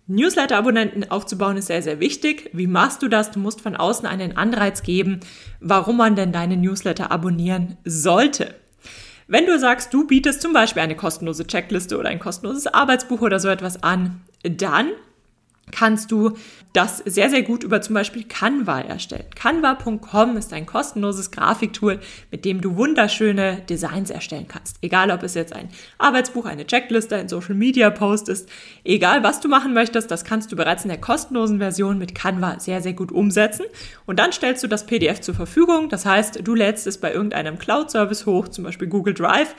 Newsletter-Abonnenten 0.07 1.11
aufzubauen 1.11 1.57
ist 1.57 1.67
sehr, 1.67 1.83
sehr 1.83 1.99
wichtig. 1.99 2.51
Wie 2.53 2.67
machst 2.67 3.03
du 3.03 3.09
das? 3.09 3.33
Du 3.33 3.41
musst 3.41 3.61
von 3.61 3.77
außen 3.77 4.07
einen 4.07 4.37
Anreiz 4.37 4.83
geben, 4.83 5.21
warum 5.61 5.97
man 5.97 6.15
denn 6.15 6.33
deine 6.33 6.57
Newsletter 6.57 7.11
abonnieren 7.11 7.77
sollte. 7.85 8.55
Wenn 9.27 9.47
du 9.47 9.59
sagst, 9.59 9.93
du 9.93 10.07
bietest 10.07 10.43
zum 10.43 10.53
Beispiel 10.53 10.83
eine 10.83 10.97
kostenlose 10.97 11.47
Checkliste 11.47 11.99
oder 11.99 12.11
ein 12.11 12.19
kostenloses 12.21 12.69
Arbeitsbuch 12.69 13.21
oder 13.23 13.41
so 13.41 13.49
etwas 13.49 13.83
an, 13.83 14.21
dann 14.43 14.91
kannst 15.71 16.11
du 16.11 16.37
das 16.73 16.99
sehr, 16.99 17.29
sehr 17.29 17.43
gut 17.43 17.65
über 17.65 17.83
zum 17.83 17.95
Beispiel 17.95 18.25
Canva 18.25 18.81
erstellen. 18.81 19.27
Canva.com 19.35 20.37
ist 20.37 20.53
ein 20.53 20.65
kostenloses 20.65 21.31
Grafiktool, 21.31 22.01
mit 22.31 22.45
dem 22.45 22.61
du 22.61 22.77
wunderschöne 22.77 23.63
Designs 23.69 24.11
erstellen 24.11 24.49
kannst. 24.49 24.77
Egal, 24.81 25.11
ob 25.11 25.23
es 25.23 25.35
jetzt 25.35 25.55
ein 25.55 25.69
Arbeitsbuch, 25.99 26.47
eine 26.47 26.67
Checkliste, 26.67 27.17
ein 27.17 27.29
Social 27.29 27.55
Media 27.55 27.91
Post 27.91 28.29
ist, 28.29 28.49
egal 28.85 29.23
was 29.23 29.41
du 29.41 29.49
machen 29.49 29.75
möchtest, 29.75 30.11
das 30.11 30.25
kannst 30.25 30.51
du 30.51 30.57
bereits 30.57 30.85
in 30.85 30.89
der 30.89 31.01
kostenlosen 31.01 31.59
Version 31.59 31.99
mit 31.99 32.15
Canva 32.15 32.59
sehr, 32.59 32.81
sehr 32.81 32.95
gut 32.95 33.13
umsetzen. 33.13 33.67
Und 34.07 34.19
dann 34.19 34.33
stellst 34.33 34.63
du 34.63 34.69
das 34.69 34.87
PDF 34.87 35.21
zur 35.21 35.35
Verfügung. 35.35 35.91
Das 35.91 36.07
heißt, 36.07 36.41
du 36.43 36.55
lädst 36.55 36.87
es 36.87 36.99
bei 36.99 37.13
irgendeinem 37.13 37.59
Cloud-Service 37.59 38.25
hoch, 38.25 38.49
zum 38.49 38.65
Beispiel 38.65 38.89
Google 38.89 39.15
Drive. 39.15 39.55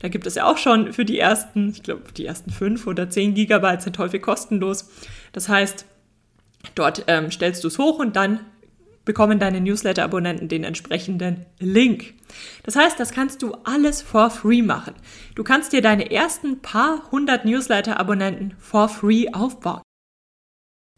Da 0.00 0.08
gibt 0.08 0.26
es 0.26 0.34
ja 0.34 0.44
auch 0.44 0.58
schon 0.58 0.92
für 0.92 1.06
die 1.06 1.18
ersten, 1.18 1.70
ich 1.70 1.82
glaube, 1.82 2.02
die 2.16 2.26
ersten 2.26 2.50
fünf 2.50 2.86
oder 2.86 3.08
zehn 3.08 3.34
Gigabyte 3.34 3.82
sind 3.82 3.98
häufig 3.98 4.20
kostenlos. 4.20 4.88
Das 5.32 5.48
heißt, 5.48 5.84
dort 6.74 7.04
ähm, 7.06 7.30
stellst 7.30 7.64
du 7.64 7.68
es 7.68 7.78
hoch 7.78 7.98
und 7.98 8.16
dann 8.16 8.40
bekommen 9.04 9.38
deine 9.38 9.62
Newsletter-Abonnenten 9.62 10.48
den 10.48 10.64
entsprechenden 10.64 11.46
Link. 11.58 12.12
Das 12.64 12.76
heißt, 12.76 13.00
das 13.00 13.10
kannst 13.10 13.40
du 13.40 13.54
alles 13.64 14.02
for 14.02 14.28
free 14.28 14.60
machen. 14.60 14.94
Du 15.34 15.44
kannst 15.44 15.72
dir 15.72 15.80
deine 15.80 16.10
ersten 16.10 16.60
paar 16.60 17.10
hundert 17.10 17.46
Newsletter-Abonnenten 17.46 18.54
for 18.58 18.90
free 18.90 19.32
aufbauen. 19.32 19.80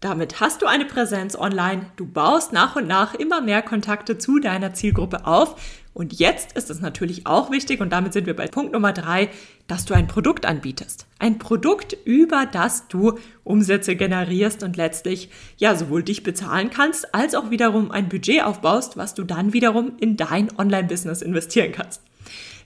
Damit 0.00 0.40
hast 0.40 0.62
du 0.62 0.66
eine 0.66 0.86
Präsenz 0.86 1.36
online, 1.36 1.92
du 1.96 2.06
baust 2.06 2.52
nach 2.52 2.74
und 2.74 2.88
nach 2.88 3.14
immer 3.14 3.42
mehr 3.42 3.60
Kontakte 3.60 4.16
zu 4.16 4.40
deiner 4.40 4.72
Zielgruppe 4.72 5.26
auf 5.26 5.54
und 5.92 6.18
jetzt 6.18 6.52
ist 6.52 6.70
es 6.70 6.80
natürlich 6.80 7.26
auch 7.26 7.50
wichtig, 7.50 7.80
und 7.80 7.90
damit 7.90 8.12
sind 8.12 8.26
wir 8.26 8.36
bei 8.36 8.46
Punkt 8.46 8.72
Nummer 8.72 8.92
drei, 8.92 9.28
dass 9.66 9.84
du 9.84 9.94
ein 9.94 10.06
Produkt 10.06 10.46
anbietest. 10.46 11.06
Ein 11.18 11.38
Produkt, 11.38 11.96
über 12.04 12.46
das 12.46 12.86
du 12.88 13.18
Umsätze 13.44 13.96
generierst 13.96 14.62
und 14.62 14.76
letztlich 14.76 15.30
ja 15.56 15.74
sowohl 15.74 16.02
dich 16.02 16.22
bezahlen 16.22 16.70
kannst, 16.70 17.14
als 17.14 17.34
auch 17.34 17.50
wiederum 17.50 17.90
ein 17.90 18.08
Budget 18.08 18.44
aufbaust, 18.44 18.96
was 18.96 19.14
du 19.14 19.24
dann 19.24 19.52
wiederum 19.52 19.92
in 19.98 20.16
dein 20.16 20.56
Online-Business 20.56 21.22
investieren 21.22 21.72
kannst. 21.72 22.02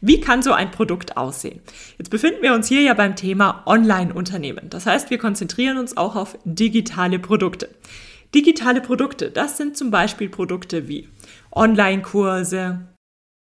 Wie 0.03 0.21
kann 0.21 0.43
so 0.43 0.53
ein 0.53 0.71
Produkt 0.71 1.17
aussehen? 1.17 1.61
Jetzt 1.97 2.11
befinden 2.11 2.43
wir 2.43 2.53
uns 2.53 2.69
hier 2.69 2.83
ja 2.83 2.93
beim 2.93 3.17
Thema 3.17 3.63
Online-Unternehmen. 3.65 4.69
Das 4.69 4.85
heißt, 4.85 5.09
wir 5.09 5.17
konzentrieren 5.17 5.79
uns 5.79 5.97
auch 5.97 6.15
auf 6.15 6.37
digitale 6.45 7.19
Produkte. 7.19 7.71
Digitale 8.35 8.83
Produkte, 8.83 9.31
das 9.31 9.57
sind 9.57 9.79
zum 9.79 9.91
Beispiel 9.91 10.29
Produkte 10.29 10.89
wie 10.89 11.09
Online-Kurse, 11.53 12.81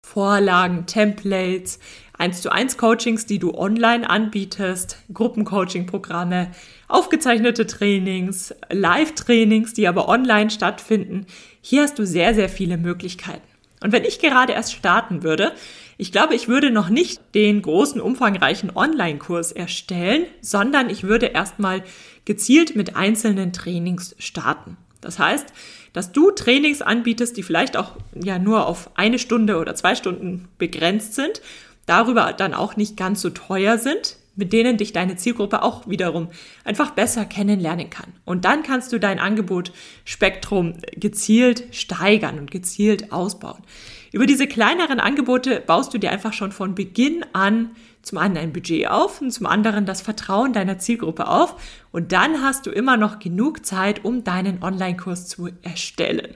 Vorlagen, 0.09 0.87
Templates, 0.87 1.79
1 2.17 2.41
zu 2.41 2.51
1 2.51 2.79
Coachings, 2.79 3.27
die 3.27 3.39
du 3.39 3.53
online 3.53 4.09
anbietest, 4.09 4.97
Gruppencoaching-Programme, 5.13 6.51
aufgezeichnete 6.89 7.67
Trainings, 7.67 8.55
Live-Trainings, 8.71 9.75
die 9.75 9.87
aber 9.87 10.09
online 10.09 10.49
stattfinden. 10.49 11.27
Hier 11.61 11.83
hast 11.83 11.99
du 11.99 12.07
sehr, 12.07 12.35
sehr 12.35 12.49
viele 12.49 12.79
Möglichkeiten. 12.79 13.47
Und 13.83 13.93
wenn 13.93 14.05
ich 14.05 14.19
gerade 14.19 14.55
erst 14.55 14.73
starten 14.73 15.23
würde, 15.23 15.53
ich 15.99 16.11
glaube, 16.11 16.35
ich 16.35 16.49
würde 16.49 16.71
noch 16.71 16.89
nicht 16.89 17.21
den 17.35 17.61
großen, 17.61 18.01
umfangreichen 18.01 18.75
Online-Kurs 18.75 19.53
erstellen, 19.53 20.25
sondern 20.41 20.89
ich 20.89 21.03
würde 21.03 21.27
erstmal 21.27 21.85
gezielt 22.25 22.75
mit 22.75 22.97
einzelnen 22.97 23.53
Trainings 23.53 24.17
starten. 24.19 24.79
Das 25.03 25.19
heißt, 25.19 25.53
dass 25.99 26.13
du 26.13 26.31
Trainings 26.31 26.81
anbietest, 26.81 27.37
die 27.37 27.43
vielleicht 27.43 27.77
auch 27.77 27.97
ja 28.15 28.39
nur 28.39 28.69
auf 28.69 28.89
eine 28.95 29.19
Stunde 29.19 29.59
oder 29.59 29.75
zwei 29.75 29.97
Stunden 29.97 30.47
begrenzt 30.57 31.17
sind, 31.17 31.43
darüber 31.87 32.33
dann 32.33 32.55
auch 32.55 32.77
nicht 32.77 32.97
ganz 32.97 33.21
so 33.21 33.31
teuer 33.31 33.79
sind, 33.79 34.17
mit 34.37 34.53
denen 34.53 34.77
dich 34.77 34.93
deine 34.93 35.17
Zielgruppe 35.17 35.61
auch 35.61 35.89
wiederum 35.89 36.29
einfach 36.63 36.93
besser 36.93 37.25
kennenlernen 37.25 37.91
kann. 37.91 38.13
Und 38.25 38.45
dann 38.45 38.63
kannst 38.63 38.93
du 38.93 39.01
dein 39.01 39.19
Angebot 39.19 39.73
Spektrum 40.05 40.75
gezielt 40.93 41.65
steigern 41.73 42.39
und 42.39 42.53
gezielt 42.53 43.11
ausbauen. 43.11 43.65
Über 44.13 44.27
diese 44.27 44.47
kleineren 44.47 45.01
Angebote 45.01 45.63
baust 45.67 45.93
du 45.93 45.99
dir 45.99 46.11
einfach 46.11 46.33
schon 46.33 46.53
von 46.53 46.75
Beginn 46.75 47.25
an 47.33 47.71
zum 48.03 48.19
einen 48.19 48.37
ein 48.39 48.53
Budget 48.53 48.89
auf 48.89 49.21
und 49.21 49.31
zum 49.31 49.47
anderen 49.47 49.85
das 49.85 50.01
Vertrauen 50.01 50.53
deiner 50.53 50.79
Zielgruppe 50.79 51.29
auf 51.29 51.57
und 51.93 52.13
dann 52.13 52.43
hast 52.43 52.67
du 52.67 52.71
immer 52.71 52.97
noch 52.97 53.19
genug 53.19 53.67
Zeit, 53.67 54.05
um 54.05 54.25
deinen 54.25 54.63
Online-Kurs 54.63 55.29
zu 55.29 55.51
erstellen. 55.63 56.35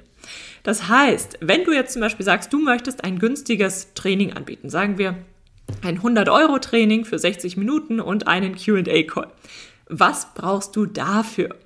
Das 0.62 0.88
heißt, 0.88 1.38
wenn 1.40 1.64
du 1.64 1.72
jetzt 1.72 1.94
zum 1.94 2.02
Beispiel 2.02 2.26
sagst, 2.26 2.52
du 2.52 2.58
möchtest 2.58 3.04
ein 3.04 3.18
günstiges 3.18 3.94
Training 3.94 4.32
anbieten, 4.34 4.70
sagen 4.70 4.98
wir 4.98 5.16
ein 5.82 6.00
100-Euro-Training 6.00 7.04
für 7.04 7.18
60 7.18 7.56
Minuten 7.56 8.00
und 8.00 8.28
einen 8.28 8.54
QA-Call. 8.54 9.28
Was 9.88 10.34
brauchst 10.34 10.76
du 10.76 10.86
dafür? 10.86 11.56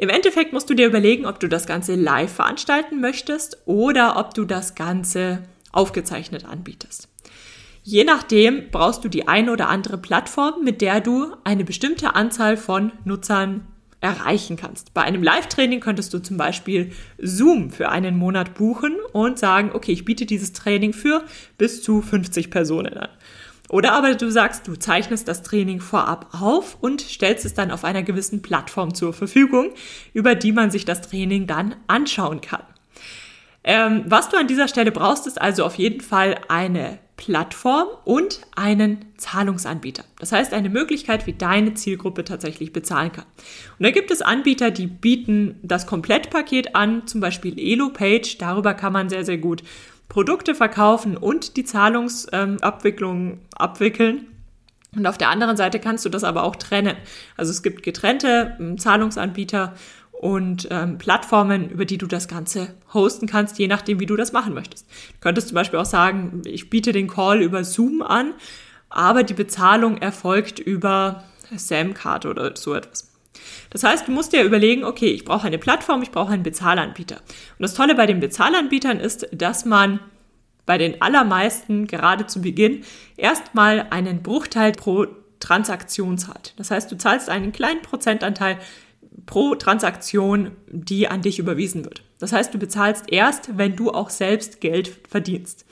Im 0.00 0.08
Endeffekt 0.08 0.54
musst 0.54 0.70
du 0.70 0.72
dir 0.72 0.86
überlegen, 0.86 1.26
ob 1.26 1.40
du 1.40 1.46
das 1.46 1.66
Ganze 1.66 1.94
live 1.94 2.32
veranstalten 2.32 3.02
möchtest 3.02 3.58
oder 3.66 4.16
ob 4.16 4.32
du 4.32 4.46
das 4.46 4.74
Ganze 4.74 5.42
aufgezeichnet 5.72 6.46
anbietest. 6.46 7.06
Je 7.82 8.04
nachdem 8.04 8.70
brauchst 8.70 9.04
du 9.04 9.10
die 9.10 9.28
eine 9.28 9.52
oder 9.52 9.68
andere 9.68 9.98
Plattform, 9.98 10.64
mit 10.64 10.80
der 10.80 11.02
du 11.02 11.36
eine 11.44 11.64
bestimmte 11.64 12.14
Anzahl 12.14 12.56
von 12.56 12.92
Nutzern 13.04 13.66
erreichen 14.00 14.56
kannst. 14.56 14.94
Bei 14.94 15.02
einem 15.02 15.22
Live-Training 15.22 15.80
könntest 15.80 16.14
du 16.14 16.18
zum 16.20 16.38
Beispiel 16.38 16.92
Zoom 17.18 17.70
für 17.70 17.90
einen 17.90 18.16
Monat 18.16 18.54
buchen 18.54 18.96
und 19.12 19.38
sagen, 19.38 19.72
okay, 19.74 19.92
ich 19.92 20.06
biete 20.06 20.24
dieses 20.24 20.54
Training 20.54 20.94
für 20.94 21.24
bis 21.58 21.82
zu 21.82 22.00
50 22.00 22.50
Personen 22.50 22.96
an. 22.96 23.10
Oder 23.70 23.92
aber 23.92 24.16
du 24.16 24.30
sagst, 24.32 24.66
du 24.66 24.74
zeichnest 24.74 25.28
das 25.28 25.44
Training 25.44 25.80
vorab 25.80 26.26
auf 26.32 26.76
und 26.80 27.00
stellst 27.00 27.44
es 27.44 27.54
dann 27.54 27.70
auf 27.70 27.84
einer 27.84 28.02
gewissen 28.02 28.42
Plattform 28.42 28.94
zur 28.94 29.12
Verfügung, 29.12 29.70
über 30.12 30.34
die 30.34 30.50
man 30.50 30.72
sich 30.72 30.84
das 30.84 31.02
Training 31.02 31.46
dann 31.46 31.76
anschauen 31.86 32.40
kann. 32.40 32.64
Ähm, 33.62 34.04
was 34.06 34.28
du 34.28 34.36
an 34.36 34.48
dieser 34.48 34.66
Stelle 34.66 34.90
brauchst, 34.90 35.28
ist 35.28 35.40
also 35.40 35.64
auf 35.64 35.76
jeden 35.76 36.00
Fall 36.00 36.40
eine 36.48 36.98
Plattform 37.16 37.86
und 38.04 38.40
einen 38.56 39.04
Zahlungsanbieter. 39.18 40.02
Das 40.18 40.32
heißt, 40.32 40.52
eine 40.52 40.70
Möglichkeit, 40.70 41.28
wie 41.28 41.34
deine 41.34 41.74
Zielgruppe 41.74 42.24
tatsächlich 42.24 42.72
bezahlen 42.72 43.12
kann. 43.12 43.26
Und 43.78 43.84
da 43.84 43.92
gibt 43.92 44.10
es 44.10 44.20
Anbieter, 44.20 44.72
die 44.72 44.88
bieten 44.88 45.60
das 45.62 45.86
Komplettpaket 45.86 46.74
an, 46.74 47.06
zum 47.06 47.20
Beispiel 47.20 47.56
EloPage. 47.56 48.38
Darüber 48.38 48.74
kann 48.74 48.94
man 48.94 49.10
sehr, 49.10 49.24
sehr 49.24 49.38
gut 49.38 49.62
Produkte 50.10 50.56
verkaufen 50.56 51.16
und 51.16 51.56
die 51.56 51.64
Zahlungsabwicklung 51.64 53.30
ähm, 53.30 53.38
abwickeln. 53.54 54.26
Und 54.94 55.06
auf 55.06 55.16
der 55.16 55.30
anderen 55.30 55.56
Seite 55.56 55.78
kannst 55.78 56.04
du 56.04 56.08
das 56.08 56.24
aber 56.24 56.42
auch 56.42 56.56
trennen. 56.56 56.96
Also 57.36 57.52
es 57.52 57.62
gibt 57.62 57.84
getrennte 57.84 58.56
ähm, 58.58 58.76
Zahlungsanbieter 58.76 59.72
und 60.10 60.66
ähm, 60.70 60.98
Plattformen, 60.98 61.70
über 61.70 61.84
die 61.84 61.96
du 61.96 62.08
das 62.08 62.26
Ganze 62.26 62.74
hosten 62.92 63.28
kannst, 63.28 63.58
je 63.60 63.68
nachdem, 63.68 64.00
wie 64.00 64.06
du 64.06 64.16
das 64.16 64.32
machen 64.32 64.52
möchtest. 64.52 64.84
Du 65.12 65.20
könntest 65.20 65.48
zum 65.48 65.54
Beispiel 65.54 65.78
auch 65.78 65.86
sagen, 65.86 66.42
ich 66.44 66.68
biete 66.68 66.90
den 66.90 67.06
Call 67.06 67.40
über 67.40 67.62
Zoom 67.62 68.02
an, 68.02 68.34
aber 68.88 69.22
die 69.22 69.34
Bezahlung 69.34 69.98
erfolgt 69.98 70.58
über 70.58 71.22
Samcard 71.54 72.26
oder 72.26 72.56
so 72.56 72.74
etwas. 72.74 73.09
Das 73.70 73.84
heißt, 73.84 74.08
du 74.08 74.12
musst 74.12 74.32
dir 74.32 74.42
überlegen, 74.42 74.84
okay, 74.84 75.08
ich 75.08 75.24
brauche 75.24 75.46
eine 75.46 75.58
Plattform, 75.58 76.02
ich 76.02 76.10
brauche 76.10 76.32
einen 76.32 76.42
Bezahlanbieter. 76.42 77.16
Und 77.16 77.62
das 77.62 77.74
Tolle 77.74 77.94
bei 77.94 78.06
den 78.06 78.20
Bezahlanbietern 78.20 78.98
ist, 78.98 79.28
dass 79.32 79.64
man 79.64 80.00
bei 80.66 80.78
den 80.78 81.02
allermeisten 81.02 81.86
gerade 81.86 82.26
zu 82.26 82.40
Beginn 82.40 82.84
erstmal 83.16 83.86
einen 83.90 84.22
Bruchteil 84.22 84.72
pro 84.72 85.06
Transaktion 85.40 86.18
zahlt. 86.18 86.54
Das 86.58 86.70
heißt, 86.70 86.92
du 86.92 86.96
zahlst 86.96 87.28
einen 87.28 87.52
kleinen 87.52 87.82
Prozentanteil 87.82 88.58
pro 89.26 89.54
Transaktion, 89.54 90.52
die 90.68 91.08
an 91.08 91.22
dich 91.22 91.38
überwiesen 91.38 91.84
wird. 91.84 92.02
Das 92.18 92.32
heißt, 92.32 92.52
du 92.52 92.58
bezahlst 92.58 93.10
erst, 93.10 93.56
wenn 93.56 93.76
du 93.76 93.90
auch 93.90 94.10
selbst 94.10 94.60
Geld 94.60 94.92
verdienst. 95.08 95.64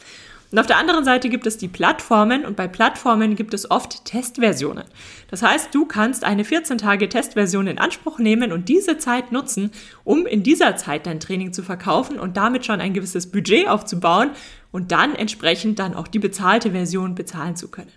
Und 0.50 0.58
auf 0.58 0.66
der 0.66 0.78
anderen 0.78 1.04
Seite 1.04 1.28
gibt 1.28 1.46
es 1.46 1.58
die 1.58 1.68
Plattformen 1.68 2.46
und 2.46 2.56
bei 2.56 2.68
Plattformen 2.68 3.36
gibt 3.36 3.52
es 3.52 3.70
oft 3.70 4.06
Testversionen. 4.06 4.84
Das 5.30 5.42
heißt, 5.42 5.74
du 5.74 5.84
kannst 5.84 6.24
eine 6.24 6.44
14 6.44 6.78
Tage 6.78 7.08
Testversion 7.08 7.66
in 7.66 7.78
Anspruch 7.78 8.18
nehmen 8.18 8.50
und 8.52 8.68
diese 8.70 8.96
Zeit 8.96 9.30
nutzen, 9.30 9.70
um 10.04 10.24
in 10.24 10.42
dieser 10.42 10.76
Zeit 10.76 11.06
dein 11.06 11.20
Training 11.20 11.52
zu 11.52 11.62
verkaufen 11.62 12.18
und 12.18 12.38
damit 12.38 12.64
schon 12.64 12.80
ein 12.80 12.94
gewisses 12.94 13.30
Budget 13.30 13.68
aufzubauen 13.68 14.30
und 14.72 14.90
dann 14.90 15.14
entsprechend 15.14 15.78
dann 15.78 15.94
auch 15.94 16.08
die 16.08 16.18
bezahlte 16.18 16.70
Version 16.70 17.14
bezahlen 17.14 17.54
zu 17.54 17.68
können. 17.68 17.92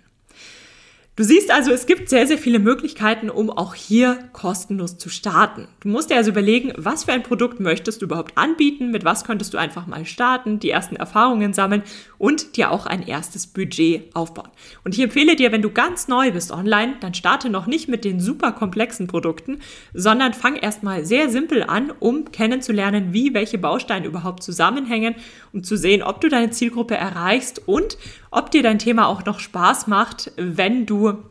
Du 1.14 1.24
siehst 1.24 1.50
also, 1.50 1.72
es 1.72 1.84
gibt 1.84 2.08
sehr, 2.08 2.26
sehr 2.26 2.38
viele 2.38 2.58
Möglichkeiten, 2.58 3.28
um 3.28 3.50
auch 3.50 3.74
hier 3.74 4.30
kostenlos 4.32 4.96
zu 4.96 5.10
starten. 5.10 5.68
Du 5.80 5.88
musst 5.88 6.08
dir 6.08 6.16
also 6.16 6.30
überlegen, 6.30 6.72
was 6.78 7.04
für 7.04 7.12
ein 7.12 7.22
Produkt 7.22 7.60
möchtest 7.60 8.00
du 8.00 8.06
überhaupt 8.06 8.38
anbieten, 8.38 8.90
mit 8.90 9.04
was 9.04 9.24
könntest 9.24 9.52
du 9.52 9.58
einfach 9.58 9.86
mal 9.86 10.06
starten, 10.06 10.58
die 10.58 10.70
ersten 10.70 10.96
Erfahrungen 10.96 11.52
sammeln 11.52 11.82
und 12.16 12.56
dir 12.56 12.70
auch 12.70 12.86
ein 12.86 13.06
erstes 13.06 13.46
Budget 13.46 14.16
aufbauen. 14.16 14.48
Und 14.84 14.94
ich 14.94 15.02
empfehle 15.02 15.36
dir, 15.36 15.52
wenn 15.52 15.60
du 15.60 15.68
ganz 15.68 16.08
neu 16.08 16.30
bist 16.30 16.50
online, 16.50 16.94
dann 17.00 17.12
starte 17.12 17.50
noch 17.50 17.66
nicht 17.66 17.88
mit 17.90 18.06
den 18.06 18.18
super 18.18 18.52
komplexen 18.52 19.06
Produkten, 19.06 19.58
sondern 19.92 20.32
fang 20.32 20.56
erstmal 20.56 21.04
sehr 21.04 21.28
simpel 21.28 21.62
an, 21.62 21.90
um 21.90 22.32
kennenzulernen, 22.32 23.12
wie 23.12 23.34
welche 23.34 23.58
Bausteine 23.58 24.06
überhaupt 24.06 24.42
zusammenhängen, 24.42 25.16
um 25.52 25.62
zu 25.62 25.76
sehen, 25.76 26.02
ob 26.02 26.22
du 26.22 26.30
deine 26.30 26.52
Zielgruppe 26.52 26.94
erreichst 26.94 27.68
und 27.68 27.98
ob 28.32 28.50
dir 28.50 28.64
dein 28.64 28.80
Thema 28.80 29.06
auch 29.06 29.24
noch 29.24 29.38
Spaß 29.38 29.86
macht, 29.86 30.32
wenn 30.36 30.86
du 30.86 31.22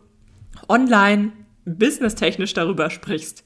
online 0.69 1.33
businesstechnisch 1.65 2.53
darüber 2.53 2.89
sprichst. 2.89 3.43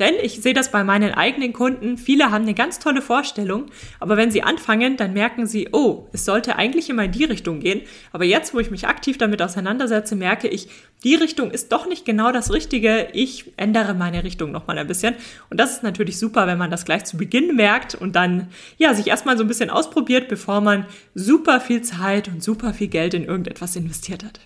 Denn 0.00 0.14
ich 0.22 0.40
sehe 0.40 0.54
das 0.54 0.70
bei 0.70 0.82
meinen 0.82 1.12
eigenen 1.12 1.52
Kunden. 1.52 1.98
Viele 1.98 2.30
haben 2.30 2.42
eine 2.42 2.54
ganz 2.54 2.78
tolle 2.78 3.02
Vorstellung, 3.02 3.66
aber 4.00 4.16
wenn 4.16 4.30
sie 4.30 4.42
anfangen, 4.42 4.96
dann 4.96 5.12
merken 5.12 5.46
sie, 5.46 5.68
oh, 5.72 6.08
es 6.12 6.24
sollte 6.24 6.56
eigentlich 6.56 6.88
immer 6.88 7.04
in 7.04 7.12
die 7.12 7.24
Richtung 7.24 7.60
gehen. 7.60 7.82
Aber 8.10 8.24
jetzt, 8.24 8.54
wo 8.54 8.60
ich 8.60 8.70
mich 8.70 8.88
aktiv 8.88 9.18
damit 9.18 9.42
auseinandersetze, 9.42 10.16
merke 10.16 10.48
ich, 10.48 10.68
die 11.04 11.14
Richtung 11.14 11.50
ist 11.50 11.70
doch 11.72 11.86
nicht 11.86 12.06
genau 12.06 12.32
das 12.32 12.52
Richtige. 12.52 13.08
Ich 13.12 13.52
ändere 13.58 13.94
meine 13.94 14.24
Richtung 14.24 14.50
nochmal 14.52 14.78
ein 14.78 14.86
bisschen. 14.86 15.14
Und 15.50 15.60
das 15.60 15.72
ist 15.72 15.82
natürlich 15.82 16.18
super, 16.18 16.46
wenn 16.46 16.58
man 16.58 16.70
das 16.70 16.86
gleich 16.86 17.04
zu 17.04 17.18
Beginn 17.18 17.54
merkt 17.54 17.94
und 17.94 18.16
dann, 18.16 18.48
ja, 18.78 18.94
sich 18.94 19.06
erstmal 19.06 19.36
so 19.36 19.44
ein 19.44 19.48
bisschen 19.48 19.70
ausprobiert, 19.70 20.28
bevor 20.28 20.62
man 20.62 20.86
super 21.14 21.60
viel 21.60 21.82
Zeit 21.82 22.28
und 22.28 22.42
super 22.42 22.72
viel 22.72 22.88
Geld 22.88 23.12
in 23.12 23.24
irgendetwas 23.24 23.76
investiert 23.76 24.24
hat. 24.24 24.40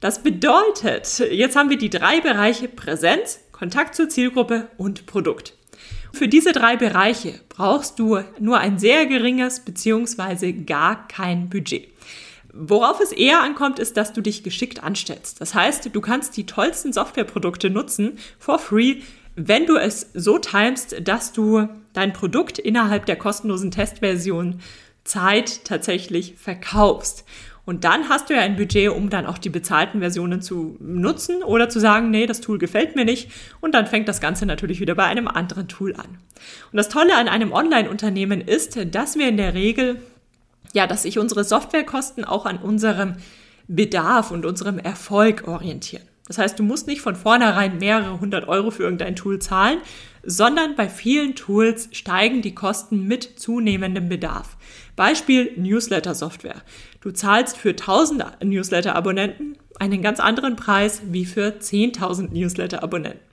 Das 0.00 0.22
bedeutet, 0.22 1.20
jetzt 1.30 1.56
haben 1.56 1.70
wir 1.70 1.78
die 1.78 1.88
drei 1.88 2.20
Bereiche 2.20 2.68
Präsenz, 2.68 3.38
Kontakt 3.62 3.94
zur 3.94 4.08
Zielgruppe 4.08 4.66
und 4.76 5.06
Produkt. 5.06 5.54
Für 6.12 6.26
diese 6.26 6.50
drei 6.50 6.76
Bereiche 6.76 7.38
brauchst 7.48 7.96
du 8.00 8.18
nur 8.40 8.58
ein 8.58 8.80
sehr 8.80 9.06
geringes 9.06 9.60
bzw. 9.60 10.52
gar 10.52 11.06
kein 11.06 11.48
Budget. 11.48 11.86
Worauf 12.52 12.98
es 12.98 13.12
eher 13.12 13.40
ankommt, 13.40 13.78
ist, 13.78 13.96
dass 13.96 14.12
du 14.12 14.20
dich 14.20 14.42
geschickt 14.42 14.82
anstellst. 14.82 15.40
Das 15.40 15.54
heißt, 15.54 15.90
du 15.92 16.00
kannst 16.00 16.36
die 16.36 16.44
tollsten 16.44 16.92
Softwareprodukte 16.92 17.70
nutzen 17.70 18.18
for 18.40 18.58
free, 18.58 18.96
wenn 19.36 19.64
du 19.66 19.76
es 19.76 20.10
so 20.12 20.40
timest, 20.40 20.96
dass 21.06 21.32
du 21.32 21.68
dein 21.92 22.12
Produkt 22.12 22.58
innerhalb 22.58 23.06
der 23.06 23.14
kostenlosen 23.14 23.70
Testversion 23.70 24.58
Zeit 25.04 25.64
tatsächlich 25.64 26.34
verkaufst. 26.36 27.24
Und 27.64 27.84
dann 27.84 28.08
hast 28.08 28.28
du 28.28 28.34
ja 28.34 28.40
ein 28.40 28.56
Budget, 28.56 28.90
um 28.90 29.08
dann 29.08 29.24
auch 29.24 29.38
die 29.38 29.48
bezahlten 29.48 30.00
Versionen 30.00 30.42
zu 30.42 30.76
nutzen 30.80 31.44
oder 31.44 31.68
zu 31.68 31.78
sagen, 31.78 32.10
nee, 32.10 32.26
das 32.26 32.40
Tool 32.40 32.58
gefällt 32.58 32.96
mir 32.96 33.04
nicht. 33.04 33.30
Und 33.60 33.74
dann 33.74 33.86
fängt 33.86 34.08
das 34.08 34.20
Ganze 34.20 34.46
natürlich 34.46 34.80
wieder 34.80 34.96
bei 34.96 35.04
einem 35.04 35.28
anderen 35.28 35.68
Tool 35.68 35.94
an. 35.94 36.18
Und 36.72 36.76
das 36.76 36.88
Tolle 36.88 37.16
an 37.16 37.28
einem 37.28 37.52
Online-Unternehmen 37.52 38.40
ist, 38.40 38.78
dass 38.92 39.16
wir 39.16 39.28
in 39.28 39.36
der 39.36 39.54
Regel, 39.54 40.00
ja, 40.72 40.88
dass 40.88 41.02
sich 41.02 41.18
unsere 41.18 41.44
Softwarekosten 41.44 42.24
auch 42.24 42.46
an 42.46 42.58
unserem 42.58 43.14
Bedarf 43.68 44.32
und 44.32 44.44
unserem 44.44 44.80
Erfolg 44.80 45.46
orientieren. 45.46 46.02
Das 46.26 46.38
heißt, 46.38 46.58
du 46.58 46.62
musst 46.62 46.86
nicht 46.86 47.00
von 47.00 47.14
vornherein 47.14 47.78
mehrere 47.78 48.20
hundert 48.20 48.48
Euro 48.48 48.70
für 48.70 48.84
irgendein 48.84 49.16
Tool 49.16 49.38
zahlen, 49.38 49.78
sondern 50.22 50.76
bei 50.76 50.88
vielen 50.88 51.34
Tools 51.34 51.88
steigen 51.92 52.42
die 52.42 52.54
Kosten 52.54 53.06
mit 53.06 53.38
zunehmendem 53.38 54.08
Bedarf. 54.08 54.56
Beispiel 54.96 55.52
Newsletter-Software. 55.56 56.62
Du 57.00 57.10
zahlst 57.10 57.56
für 57.56 57.70
1000 57.70 58.42
Newsletter-Abonnenten 58.44 59.56
einen 59.78 60.02
ganz 60.02 60.20
anderen 60.20 60.56
Preis 60.56 61.02
wie 61.06 61.24
für 61.24 61.58
10.000 61.58 62.32
Newsletter-Abonnenten. 62.32 63.32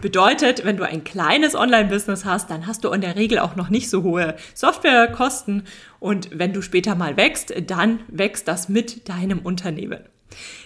Bedeutet, 0.00 0.64
wenn 0.64 0.76
du 0.76 0.84
ein 0.86 1.04
kleines 1.04 1.54
Online-Business 1.54 2.24
hast, 2.24 2.50
dann 2.50 2.66
hast 2.66 2.84
du 2.84 2.90
in 2.90 3.00
der 3.00 3.16
Regel 3.16 3.38
auch 3.38 3.56
noch 3.56 3.70
nicht 3.70 3.88
so 3.88 4.02
hohe 4.02 4.36
Softwarekosten 4.52 5.62
und 5.98 6.28
wenn 6.38 6.52
du 6.52 6.60
später 6.60 6.94
mal 6.94 7.16
wächst, 7.16 7.54
dann 7.66 8.00
wächst 8.08 8.46
das 8.46 8.68
mit 8.68 9.08
deinem 9.08 9.38
Unternehmen. 9.38 10.00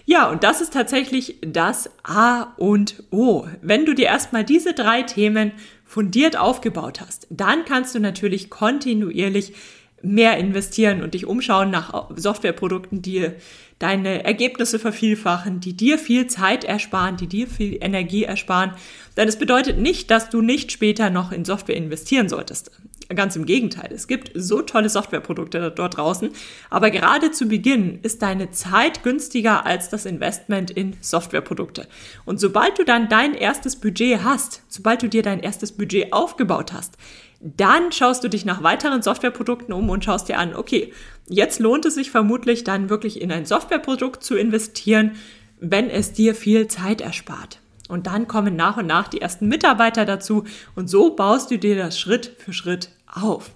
Ja, 0.06 0.30
und 0.30 0.44
das 0.44 0.60
ist 0.60 0.72
tatsächlich 0.72 1.36
das 1.40 1.90
A 2.02 2.54
und 2.56 3.02
O. 3.10 3.46
Wenn 3.62 3.84
du 3.84 3.94
dir 3.94 4.06
erstmal 4.06 4.44
diese 4.44 4.72
drei 4.72 5.02
Themen 5.02 5.52
fundiert 5.84 6.36
aufgebaut 6.36 7.00
hast, 7.00 7.26
dann 7.30 7.64
kannst 7.64 7.94
du 7.94 8.00
natürlich 8.00 8.50
kontinuierlich 8.50 9.54
mehr 10.02 10.36
investieren 10.36 11.02
und 11.02 11.14
dich 11.14 11.26
umschauen 11.26 11.70
nach 11.70 12.10
Softwareprodukten, 12.14 13.02
die 13.02 13.30
deine 13.78 14.24
Ergebnisse 14.24 14.78
vervielfachen, 14.78 15.60
die 15.60 15.76
dir 15.76 15.98
viel 15.98 16.26
Zeit 16.26 16.64
ersparen, 16.64 17.16
die 17.16 17.26
dir 17.26 17.46
viel 17.46 17.78
Energie 17.80 18.24
ersparen. 18.24 18.72
Denn 19.16 19.28
es 19.28 19.38
bedeutet 19.38 19.78
nicht, 19.78 20.10
dass 20.10 20.30
du 20.30 20.40
nicht 20.40 20.72
später 20.72 21.10
noch 21.10 21.32
in 21.32 21.44
Software 21.44 21.76
investieren 21.76 22.28
solltest. 22.28 22.70
Ganz 23.14 23.36
im 23.36 23.46
Gegenteil. 23.46 23.90
Es 23.90 24.06
gibt 24.06 24.32
so 24.34 24.60
tolle 24.60 24.90
Softwareprodukte 24.90 25.72
dort 25.74 25.96
draußen. 25.96 26.28
Aber 26.68 26.90
gerade 26.90 27.30
zu 27.30 27.46
Beginn 27.46 28.00
ist 28.02 28.20
deine 28.20 28.50
Zeit 28.50 29.02
günstiger 29.02 29.64
als 29.64 29.88
das 29.88 30.04
Investment 30.04 30.70
in 30.70 30.94
Softwareprodukte. 31.00 31.88
Und 32.26 32.38
sobald 32.38 32.78
du 32.78 32.84
dann 32.84 33.08
dein 33.08 33.32
erstes 33.32 33.76
Budget 33.76 34.24
hast, 34.24 34.62
sobald 34.68 35.02
du 35.02 35.08
dir 35.08 35.22
dein 35.22 35.40
erstes 35.40 35.72
Budget 35.72 36.12
aufgebaut 36.12 36.74
hast, 36.74 36.98
dann 37.40 37.92
schaust 37.92 38.24
du 38.24 38.28
dich 38.28 38.44
nach 38.44 38.62
weiteren 38.62 39.00
Softwareprodukten 39.00 39.72
um 39.72 39.88
und 39.88 40.04
schaust 40.04 40.28
dir 40.28 40.38
an, 40.38 40.54
okay, 40.54 40.92
jetzt 41.28 41.60
lohnt 41.60 41.86
es 41.86 41.94
sich 41.94 42.10
vermutlich 42.10 42.64
dann 42.64 42.90
wirklich 42.90 43.22
in 43.22 43.32
ein 43.32 43.46
Softwareprodukt 43.46 44.22
zu 44.22 44.36
investieren, 44.36 45.12
wenn 45.60 45.88
es 45.88 46.12
dir 46.12 46.34
viel 46.34 46.68
Zeit 46.68 47.00
erspart. 47.00 47.60
Und 47.88 48.06
dann 48.06 48.28
kommen 48.28 48.54
nach 48.54 48.76
und 48.76 48.86
nach 48.86 49.08
die 49.08 49.22
ersten 49.22 49.48
Mitarbeiter 49.48 50.04
dazu 50.04 50.44
und 50.74 50.90
so 50.90 51.14
baust 51.16 51.50
du 51.50 51.58
dir 51.58 51.74
das 51.74 51.98
Schritt 51.98 52.34
für 52.38 52.52
Schritt 52.52 52.90
auf. 53.12 53.50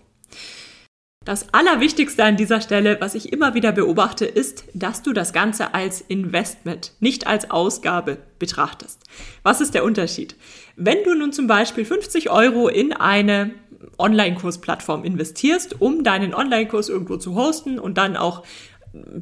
Das 1.24 1.54
Allerwichtigste 1.54 2.24
an 2.24 2.36
dieser 2.36 2.60
Stelle, 2.60 3.00
was 3.00 3.14
ich 3.14 3.32
immer 3.32 3.54
wieder 3.54 3.70
beobachte, 3.70 4.24
ist, 4.24 4.64
dass 4.74 5.02
du 5.02 5.12
das 5.12 5.32
Ganze 5.32 5.72
als 5.72 6.00
Investment, 6.00 6.92
nicht 6.98 7.28
als 7.28 7.48
Ausgabe 7.48 8.18
betrachtest. 8.40 9.04
Was 9.44 9.60
ist 9.60 9.74
der 9.74 9.84
Unterschied? 9.84 10.34
Wenn 10.74 11.04
du 11.04 11.14
nun 11.14 11.32
zum 11.32 11.46
Beispiel 11.46 11.84
50 11.84 12.30
Euro 12.30 12.68
in 12.68 12.92
eine 12.92 13.52
Online-Kursplattform 13.98 15.04
investierst, 15.04 15.80
um 15.80 16.02
deinen 16.02 16.34
Online-Kurs 16.34 16.88
irgendwo 16.88 17.16
zu 17.18 17.36
hosten 17.36 17.78
und 17.78 17.98
dann 17.98 18.16
auch 18.16 18.42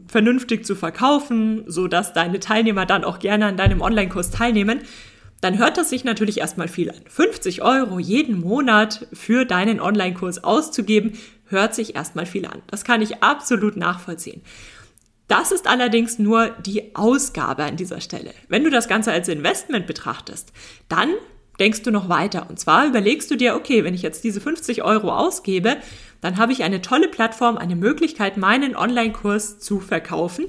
vernünftig 0.08 0.64
zu 0.64 0.74
verkaufen, 0.74 1.64
so 1.66 1.86
dass 1.86 2.12
deine 2.12 2.40
Teilnehmer 2.40 2.86
dann 2.86 3.04
auch 3.04 3.18
gerne 3.18 3.46
an 3.46 3.56
deinem 3.56 3.82
Online-Kurs 3.82 4.30
teilnehmen, 4.30 4.80
dann 5.40 5.58
hört 5.58 5.76
das 5.76 5.90
sich 5.90 6.04
natürlich 6.04 6.38
erstmal 6.38 6.68
viel 6.68 6.90
an. 6.90 7.00
50 7.08 7.62
Euro 7.62 7.98
jeden 7.98 8.40
Monat 8.40 9.06
für 9.12 9.44
deinen 9.44 9.80
Online-Kurs 9.80 10.44
auszugeben, 10.44 11.18
hört 11.46 11.74
sich 11.74 11.94
erstmal 11.96 12.26
viel 12.26 12.46
an. 12.46 12.62
Das 12.66 12.84
kann 12.84 13.02
ich 13.02 13.22
absolut 13.22 13.76
nachvollziehen. 13.76 14.42
Das 15.28 15.52
ist 15.52 15.68
allerdings 15.68 16.18
nur 16.18 16.50
die 16.66 16.94
Ausgabe 16.96 17.62
an 17.62 17.76
dieser 17.76 18.00
Stelle. 18.00 18.32
Wenn 18.48 18.64
du 18.64 18.70
das 18.70 18.88
Ganze 18.88 19.12
als 19.12 19.28
Investment 19.28 19.86
betrachtest, 19.86 20.52
dann 20.88 21.10
denkst 21.60 21.82
du 21.82 21.90
noch 21.92 22.08
weiter. 22.08 22.48
Und 22.48 22.58
zwar 22.58 22.86
überlegst 22.86 23.30
du 23.30 23.36
dir, 23.36 23.54
okay, 23.54 23.84
wenn 23.84 23.94
ich 23.94 24.02
jetzt 24.02 24.24
diese 24.24 24.40
50 24.40 24.82
Euro 24.82 25.12
ausgebe, 25.12 25.76
dann 26.20 26.36
habe 26.36 26.52
ich 26.52 26.64
eine 26.64 26.82
tolle 26.82 27.08
Plattform, 27.08 27.58
eine 27.58 27.76
Möglichkeit, 27.76 28.36
meinen 28.36 28.74
Online-Kurs 28.74 29.60
zu 29.60 29.78
verkaufen. 29.78 30.46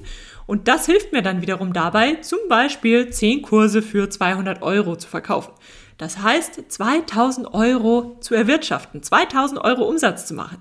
Und 0.52 0.68
das 0.68 0.86
hilft 0.86 1.14
mir 1.14 1.22
dann 1.22 1.42
wiederum 1.42 1.72
dabei, 1.72 2.16
zum 2.16 2.40
Beispiel 2.50 3.10
10 3.10 3.42
Kurse 3.42 3.82
für 3.82 4.10
200 4.10 4.62
Euro 4.62 4.98
zu 4.98 5.08
verkaufen. 5.08 5.54
Das 5.98 6.22
heißt, 6.22 6.64
2000 6.68 7.54
Euro 7.54 8.18
zu 8.20 8.36
erwirtschaften, 8.36 9.02
2000 9.02 9.64
Euro 9.64 9.88
Umsatz 9.88 10.26
zu 10.26 10.34
machen. 10.34 10.58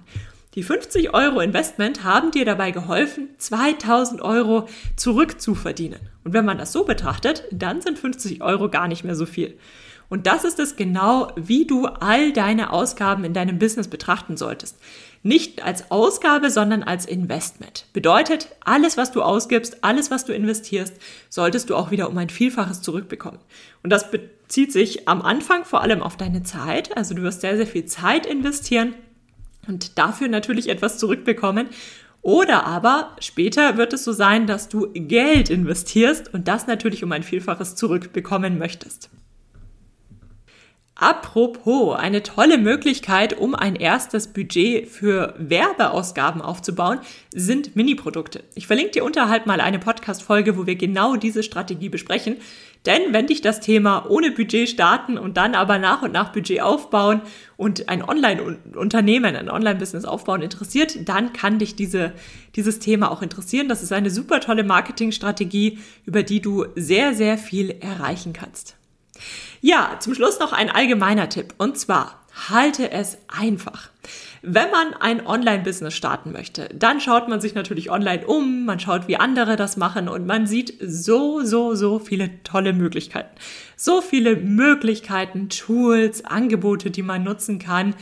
Die 0.55 0.63
50 0.63 1.13
Euro 1.13 1.41
Investment 1.41 2.05
haben 2.05 2.31
dir 2.31 2.45
dabei 2.45 2.71
geholfen, 2.71 3.31
2000 3.39 4.23
Euro 4.23 4.69
zurückzuverdienen. 4.95 5.99
Und 6.23 6.35
wenn 6.35 6.45
man 6.45 6.59
das 6.59 6.71
so 6.71 6.85
betrachtet, 6.85 7.43
dann 7.51 7.81
sind 7.81 7.99
50 7.99 8.43
Euro 8.43 8.69
gar 8.69 8.87
nicht 8.87 9.03
mehr 9.03 9.17
so 9.17 9.27
viel. 9.27 9.59
Und 10.11 10.27
das 10.27 10.45
ist 10.45 10.59
es 10.59 10.77
genau, 10.77 11.33
wie 11.37 11.67
du 11.67 11.87
all 11.87 12.33
deine 12.33 12.73
Ausgaben 12.73 13.25
in 13.25 13.33
deinem 13.33 13.59
Business 13.59 13.89
betrachten 13.89 14.37
solltest. 14.37 14.77
Nicht 15.23 15.63
als 15.65 15.91
Ausgabe, 15.91 16.51
sondern 16.51 16.83
als 16.83 17.07
Investment. 17.07 17.87
Bedeutet, 17.93 18.49
alles, 18.65 18.97
was 18.97 19.13
du 19.13 19.23
ausgibst, 19.23 19.85
alles, 19.85 20.11
was 20.11 20.25
du 20.25 20.33
investierst, 20.33 20.95
solltest 21.29 21.71
du 21.71 21.77
auch 21.77 21.93
wieder 21.93 22.11
um 22.11 22.19
ein 22.19 22.29
Vielfaches 22.29 22.83
zurückbekommen. 22.83 23.39
Und 23.83 23.91
das 23.91 24.11
bezieht 24.11 24.73
sich 24.73 25.09
am 25.09 25.23
Anfang 25.23 25.65
vor 25.65 25.81
allem 25.81 26.03
auf 26.03 26.17
deine 26.17 26.43
Zeit. 26.43 26.97
Also 26.97 27.15
du 27.15 27.23
wirst 27.23 27.43
sehr, 27.43 27.57
sehr 27.57 27.67
viel 27.67 27.85
Zeit 27.85 28.27
investieren 28.27 28.95
und 29.69 29.97
dafür 29.97 30.27
natürlich 30.29 30.69
etwas 30.69 30.99
zurückbekommen. 30.99 31.69
Oder 32.23 32.67
aber 32.67 33.17
später 33.21 33.77
wird 33.77 33.93
es 33.93 34.05
so 34.05 34.13
sein, 34.13 34.47
dass 34.47 34.69
du 34.69 34.91
Geld 34.93 35.51
investierst 35.51 36.35
und 36.35 36.49
das 36.49 36.67
natürlich 36.67 37.05
um 37.05 37.13
ein 37.13 37.23
Vielfaches 37.23 37.77
zurückbekommen 37.77 38.59
möchtest. 38.59 39.11
Apropos, 41.01 41.99
eine 41.99 42.23
tolle 42.23 42.59
Möglichkeit, 42.59 43.39
um 43.39 43.55
ein 43.55 43.75
erstes 43.75 44.27
Budget 44.27 44.87
für 44.87 45.33
Werbeausgaben 45.39 46.43
aufzubauen, 46.43 46.99
sind 47.35 47.75
Mini-Produkte. 47.75 48.45
Ich 48.55 48.67
verlinke 48.67 48.91
dir 48.91 49.05
unterhalb 49.07 49.47
mal 49.47 49.63
eine 49.63 49.79
Podcast-Folge, 49.79 50.59
wo 50.59 50.67
wir 50.67 50.77
genau 50.77 51.17
diese 51.17 51.43
Strategie 51.43 51.89
besprechen. 51.89 52.37
Denn 52.85 53.15
wenn 53.15 53.27
dich 53.27 53.41
das 53.41 53.61
Thema 53.61 54.11
ohne 54.11 54.31
Budget 54.31 54.69
starten 54.69 55.17
und 55.17 55.39
dann 55.39 55.55
aber 55.55 55.79
nach 55.79 56.03
und 56.03 56.13
nach 56.13 56.33
Budget 56.33 56.61
aufbauen 56.61 57.23
und 57.57 57.89
ein 57.89 58.07
Online-Unternehmen, 58.07 59.37
ein 59.37 59.49
Online-Business 59.49 60.05
aufbauen 60.05 60.43
interessiert, 60.43 61.09
dann 61.09 61.33
kann 61.33 61.59
dich 61.59 61.77
diese, 61.77 62.13
dieses 62.57 62.79
Thema 62.79 63.11
auch 63.11 63.23
interessieren. 63.23 63.71
Das 63.71 63.83
ist 63.83 63.95
eine 63.95 64.11
super 64.11 64.41
tolle 64.41 64.65
Marketingstrategie, 64.65 65.79
über 66.05 66.23
die 66.23 66.43
du 66.43 66.67
sehr, 66.77 67.15
sehr 67.15 67.39
viel 67.39 67.71
erreichen 67.81 68.35
kannst. 68.35 68.77
Ja, 69.61 69.97
zum 70.01 70.15
Schluss 70.15 70.39
noch 70.39 70.53
ein 70.53 70.71
allgemeiner 70.71 71.29
Tipp. 71.29 71.55
Und 71.59 71.79
zwar, 71.79 72.21
halte 72.49 72.91
es 72.91 73.19
einfach. 73.29 73.91
Wenn 74.43 74.71
man 74.71 74.95
ein 74.95 75.27
Online-Business 75.27 75.95
starten 75.95 76.33
möchte, 76.33 76.71
dann 76.75 77.01
schaut 77.01 77.29
man 77.29 77.43
sich 77.43 77.55
natürlich 77.55 77.91
online 77.91 78.27
um, 78.27 78.65
man 78.65 78.81
schaut, 78.81 79.07
wie 79.07 79.17
andere 79.17 79.57
das 79.57 79.77
machen 79.77 80.09
und 80.09 80.27
man 80.27 80.47
sieht 80.47 80.75
so, 80.81 81.43
so, 81.45 81.75
so 81.75 81.99
viele 81.99 82.43
tolle 82.43 82.73
Möglichkeiten. 82.73 83.37
So 83.77 84.01
viele 84.01 84.37
Möglichkeiten, 84.37 85.51
Tools, 85.51 86.25
Angebote, 86.25 86.91
die 86.91 87.03
man 87.03 87.23
nutzen 87.23 87.59
kann. 87.59 87.95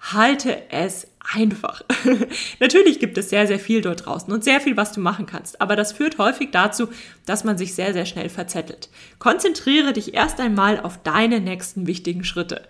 Halte 0.00 0.70
es 0.70 1.08
einfach. 1.34 1.82
Natürlich 2.60 3.00
gibt 3.00 3.18
es 3.18 3.30
sehr, 3.30 3.46
sehr 3.46 3.58
viel 3.58 3.80
dort 3.80 4.06
draußen 4.06 4.32
und 4.32 4.44
sehr 4.44 4.60
viel, 4.60 4.76
was 4.76 4.92
du 4.92 5.00
machen 5.00 5.26
kannst, 5.26 5.60
aber 5.60 5.76
das 5.76 5.92
führt 5.92 6.18
häufig 6.18 6.50
dazu, 6.52 6.88
dass 7.26 7.44
man 7.44 7.58
sich 7.58 7.74
sehr, 7.74 7.92
sehr 7.92 8.06
schnell 8.06 8.28
verzettelt. 8.28 8.88
Konzentriere 9.18 9.92
dich 9.92 10.14
erst 10.14 10.40
einmal 10.40 10.80
auf 10.80 11.02
deine 11.02 11.40
nächsten 11.40 11.86
wichtigen 11.86 12.24
Schritte. 12.24 12.62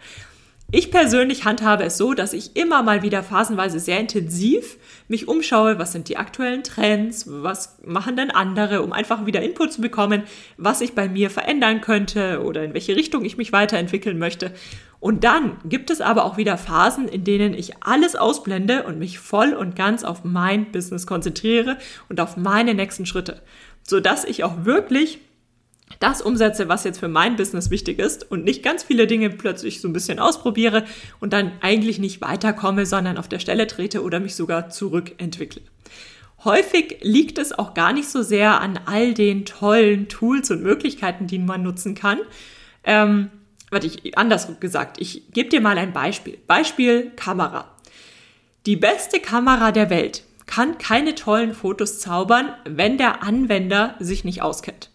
Ich 0.70 0.90
persönlich 0.90 1.46
handhabe 1.46 1.84
es 1.84 1.96
so, 1.96 2.12
dass 2.12 2.34
ich 2.34 2.54
immer 2.54 2.82
mal 2.82 3.02
wieder 3.02 3.22
phasenweise 3.22 3.80
sehr 3.80 3.98
intensiv 3.98 4.76
mich 5.08 5.26
umschaue, 5.26 5.78
was 5.78 5.92
sind 5.92 6.10
die 6.10 6.18
aktuellen 6.18 6.62
Trends, 6.62 7.24
was 7.26 7.78
machen 7.86 8.16
denn 8.16 8.30
andere, 8.30 8.82
um 8.82 8.92
einfach 8.92 9.24
wieder 9.24 9.40
Input 9.40 9.72
zu 9.72 9.80
bekommen, 9.80 10.24
was 10.58 10.82
ich 10.82 10.94
bei 10.94 11.08
mir 11.08 11.30
verändern 11.30 11.80
könnte 11.80 12.42
oder 12.44 12.64
in 12.64 12.74
welche 12.74 12.96
Richtung 12.96 13.24
ich 13.24 13.38
mich 13.38 13.50
weiterentwickeln 13.50 14.18
möchte. 14.18 14.52
Und 15.00 15.24
dann 15.24 15.56
gibt 15.64 15.88
es 15.88 16.02
aber 16.02 16.26
auch 16.26 16.36
wieder 16.36 16.58
Phasen, 16.58 17.08
in 17.08 17.24
denen 17.24 17.54
ich 17.54 17.82
alles 17.82 18.14
ausblende 18.14 18.82
und 18.82 18.98
mich 18.98 19.18
voll 19.18 19.54
und 19.54 19.74
ganz 19.74 20.04
auf 20.04 20.22
mein 20.22 20.70
Business 20.70 21.06
konzentriere 21.06 21.78
und 22.10 22.20
auf 22.20 22.36
meine 22.36 22.74
nächsten 22.74 23.06
Schritte, 23.06 23.40
sodass 23.84 24.26
ich 24.26 24.44
auch 24.44 24.66
wirklich 24.66 25.20
das 26.00 26.22
umsetze, 26.22 26.68
was 26.68 26.84
jetzt 26.84 27.00
für 27.00 27.08
mein 27.08 27.36
Business 27.36 27.70
wichtig 27.70 27.98
ist 27.98 28.30
und 28.30 28.44
nicht 28.44 28.62
ganz 28.62 28.82
viele 28.82 29.06
Dinge 29.06 29.30
plötzlich 29.30 29.80
so 29.80 29.88
ein 29.88 29.92
bisschen 29.92 30.18
ausprobiere 30.18 30.84
und 31.20 31.32
dann 31.32 31.52
eigentlich 31.60 31.98
nicht 31.98 32.20
weiterkomme, 32.20 32.86
sondern 32.86 33.18
auf 33.18 33.28
der 33.28 33.38
Stelle 33.38 33.66
trete 33.66 34.02
oder 34.02 34.20
mich 34.20 34.34
sogar 34.34 34.70
zurückentwickle. 34.70 35.62
Häufig 36.44 36.98
liegt 37.02 37.38
es 37.38 37.58
auch 37.58 37.74
gar 37.74 37.92
nicht 37.92 38.08
so 38.08 38.22
sehr 38.22 38.60
an 38.60 38.78
all 38.86 39.12
den 39.12 39.44
tollen 39.44 40.08
Tools 40.08 40.50
und 40.50 40.62
Möglichkeiten, 40.62 41.26
die 41.26 41.38
man 41.38 41.64
nutzen 41.64 41.96
kann. 41.96 42.18
Ähm, 42.84 43.30
warte, 43.70 43.88
ich, 43.88 44.16
anders 44.16 44.48
gesagt, 44.60 45.00
ich 45.00 45.32
gebe 45.32 45.48
dir 45.48 45.60
mal 45.60 45.78
ein 45.78 45.92
Beispiel. 45.92 46.38
Beispiel 46.46 47.10
Kamera. 47.16 47.74
Die 48.66 48.76
beste 48.76 49.18
Kamera 49.18 49.72
der 49.72 49.90
Welt 49.90 50.24
kann 50.46 50.78
keine 50.78 51.14
tollen 51.14 51.54
Fotos 51.54 51.98
zaubern, 51.98 52.50
wenn 52.64 52.98
der 52.98 53.22
Anwender 53.22 53.96
sich 53.98 54.24
nicht 54.24 54.40
auskennt. 54.40 54.90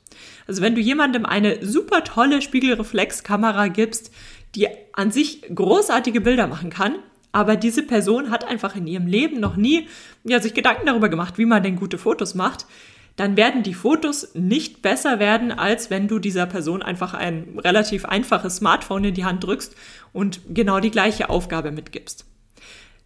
Also 0.47 0.61
wenn 0.61 0.75
du 0.75 0.81
jemandem 0.81 1.25
eine 1.25 1.65
super 1.65 2.03
tolle 2.03 2.41
Spiegelreflexkamera 2.41 3.67
gibst, 3.67 4.11
die 4.55 4.67
an 4.93 5.11
sich 5.11 5.41
großartige 5.53 6.21
Bilder 6.21 6.47
machen 6.47 6.69
kann, 6.69 6.95
aber 7.31 7.55
diese 7.55 7.83
Person 7.83 8.29
hat 8.29 8.47
einfach 8.47 8.75
in 8.75 8.85
ihrem 8.85 9.07
Leben 9.07 9.39
noch 9.39 9.55
nie 9.55 9.87
ja, 10.23 10.39
sich 10.39 10.53
Gedanken 10.53 10.85
darüber 10.85 11.09
gemacht, 11.09 11.37
wie 11.37 11.45
man 11.45 11.63
denn 11.63 11.75
gute 11.75 11.97
Fotos 11.97 12.35
macht, 12.35 12.67
dann 13.15 13.37
werden 13.37 13.63
die 13.63 13.73
Fotos 13.73 14.33
nicht 14.33 14.81
besser 14.81 15.19
werden, 15.19 15.51
als 15.51 15.89
wenn 15.89 16.07
du 16.07 16.19
dieser 16.19 16.45
Person 16.45 16.81
einfach 16.81 17.13
ein 17.13 17.59
relativ 17.59 18.05
einfaches 18.05 18.57
Smartphone 18.57 19.05
in 19.05 19.13
die 19.13 19.25
Hand 19.25 19.43
drückst 19.43 19.75
und 20.13 20.41
genau 20.49 20.79
die 20.79 20.91
gleiche 20.91 21.29
Aufgabe 21.29 21.71
mitgibst. 21.71 22.25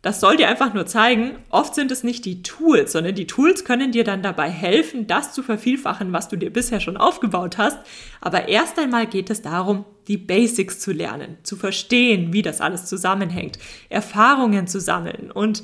Das 0.03 0.19
soll 0.19 0.38
dir 0.38 0.47
einfach 0.47 0.73
nur 0.73 0.86
zeigen, 0.86 1.31
oft 1.49 1.73
sind 1.73 1.91
es 1.91 2.03
nicht 2.03 2.23
die 2.25 2.43
Tools, 2.43 2.91
sondern 2.91 3.15
die 3.15 3.25
Tools 3.27 3.65
können 3.65 3.91
dir 3.91 4.03
dann 4.03 4.21
dabei 4.21 4.49
helfen, 4.49 5.07
das 5.07 5.33
zu 5.33 5.41
vervielfachen, 5.41 6.13
was 6.13 6.29
du 6.29 6.38
dir 6.38 6.53
bisher 6.53 6.79
schon 6.79 6.97
aufgebaut 6.97 7.57
hast. 7.57 7.79
Aber 8.21 8.47
erst 8.47 8.77
einmal 8.77 9.07
geht 9.07 9.29
es 9.31 9.41
darum, 9.41 9.86
die 10.07 10.17
Basics 10.17 10.79
zu 10.79 10.91
lernen, 10.91 11.38
zu 11.43 11.55
verstehen, 11.55 12.31
wie 12.31 12.43
das 12.43 12.62
alles 12.62 12.86
zusammenhängt, 12.86 13.57
Erfahrungen 13.89 14.67
zu 14.67 14.79
sammeln 14.79 15.31
und 15.31 15.63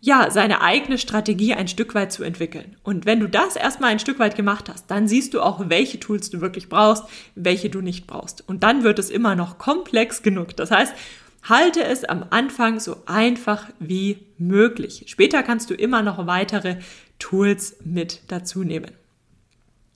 ja, 0.00 0.30
seine 0.30 0.60
eigene 0.60 0.96
Strategie 0.96 1.54
ein 1.54 1.66
Stück 1.66 1.94
weit 1.94 2.12
zu 2.12 2.22
entwickeln. 2.22 2.76
Und 2.84 3.04
wenn 3.04 3.18
du 3.18 3.28
das 3.28 3.56
erstmal 3.56 3.90
ein 3.90 3.98
Stück 3.98 4.20
weit 4.20 4.36
gemacht 4.36 4.68
hast, 4.68 4.88
dann 4.90 5.08
siehst 5.08 5.34
du 5.34 5.40
auch, 5.40 5.68
welche 5.68 5.98
Tools 5.98 6.30
du 6.30 6.40
wirklich 6.40 6.68
brauchst, 6.68 7.04
welche 7.34 7.68
du 7.68 7.80
nicht 7.80 8.06
brauchst. 8.06 8.48
Und 8.48 8.62
dann 8.62 8.84
wird 8.84 9.00
es 9.00 9.10
immer 9.10 9.34
noch 9.34 9.58
komplex 9.58 10.22
genug. 10.22 10.56
Das 10.56 10.70
heißt, 10.70 10.94
Halte 11.48 11.82
es 11.82 12.04
am 12.04 12.26
Anfang 12.30 12.78
so 12.78 13.02
einfach 13.06 13.66
wie 13.78 14.26
möglich. 14.36 15.04
Später 15.06 15.42
kannst 15.42 15.70
du 15.70 15.74
immer 15.74 16.02
noch 16.02 16.26
weitere 16.26 16.76
Tools 17.18 17.76
mit 17.84 18.20
dazu 18.28 18.64
nehmen. 18.64 18.90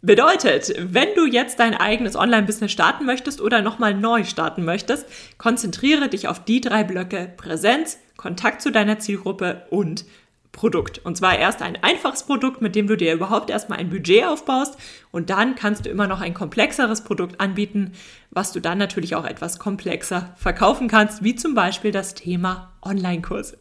Bedeutet, 0.00 0.74
wenn 0.78 1.14
du 1.14 1.26
jetzt 1.26 1.60
dein 1.60 1.74
eigenes 1.74 2.16
Online-Business 2.16 2.72
starten 2.72 3.04
möchtest 3.06 3.40
oder 3.40 3.62
nochmal 3.62 3.94
neu 3.94 4.24
starten 4.24 4.64
möchtest, 4.64 5.06
konzentriere 5.38 6.08
dich 6.08 6.26
auf 6.26 6.44
die 6.44 6.60
drei 6.60 6.82
Blöcke 6.82 7.32
Präsenz, 7.36 7.98
Kontakt 8.16 8.62
zu 8.62 8.72
deiner 8.72 8.98
Zielgruppe 8.98 9.66
und 9.70 10.04
Produkt. 10.52 11.00
Und 11.04 11.16
zwar 11.16 11.38
erst 11.38 11.62
ein 11.62 11.82
einfaches 11.82 12.24
Produkt, 12.24 12.60
mit 12.60 12.76
dem 12.76 12.86
du 12.86 12.96
dir 12.96 13.14
überhaupt 13.14 13.50
erstmal 13.50 13.78
ein 13.78 13.88
Budget 13.88 14.24
aufbaust 14.24 14.76
und 15.10 15.30
dann 15.30 15.54
kannst 15.54 15.86
du 15.86 15.90
immer 15.90 16.06
noch 16.06 16.20
ein 16.20 16.34
komplexeres 16.34 17.02
Produkt 17.02 17.40
anbieten, 17.40 17.92
was 18.30 18.52
du 18.52 18.60
dann 18.60 18.78
natürlich 18.78 19.16
auch 19.16 19.24
etwas 19.24 19.58
komplexer 19.58 20.34
verkaufen 20.36 20.88
kannst, 20.88 21.24
wie 21.24 21.34
zum 21.34 21.54
Beispiel 21.54 21.90
das 21.90 22.14
Thema 22.14 22.72
Online-Kurse. 22.82 23.58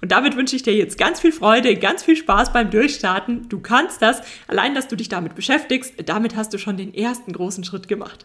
Und 0.00 0.12
damit 0.12 0.36
wünsche 0.36 0.56
ich 0.56 0.62
dir 0.62 0.74
jetzt 0.74 0.96
ganz 0.96 1.20
viel 1.20 1.32
Freude, 1.32 1.76
ganz 1.76 2.02
viel 2.02 2.16
Spaß 2.16 2.52
beim 2.52 2.70
Durchstarten. 2.70 3.48
Du 3.48 3.60
kannst 3.60 4.00
das. 4.00 4.22
Allein, 4.46 4.74
dass 4.74 4.88
du 4.88 4.96
dich 4.96 5.08
damit 5.08 5.34
beschäftigst, 5.34 5.94
damit 6.06 6.36
hast 6.36 6.54
du 6.54 6.58
schon 6.58 6.76
den 6.76 6.94
ersten 6.94 7.32
großen 7.32 7.64
Schritt 7.64 7.88
gemacht. 7.88 8.24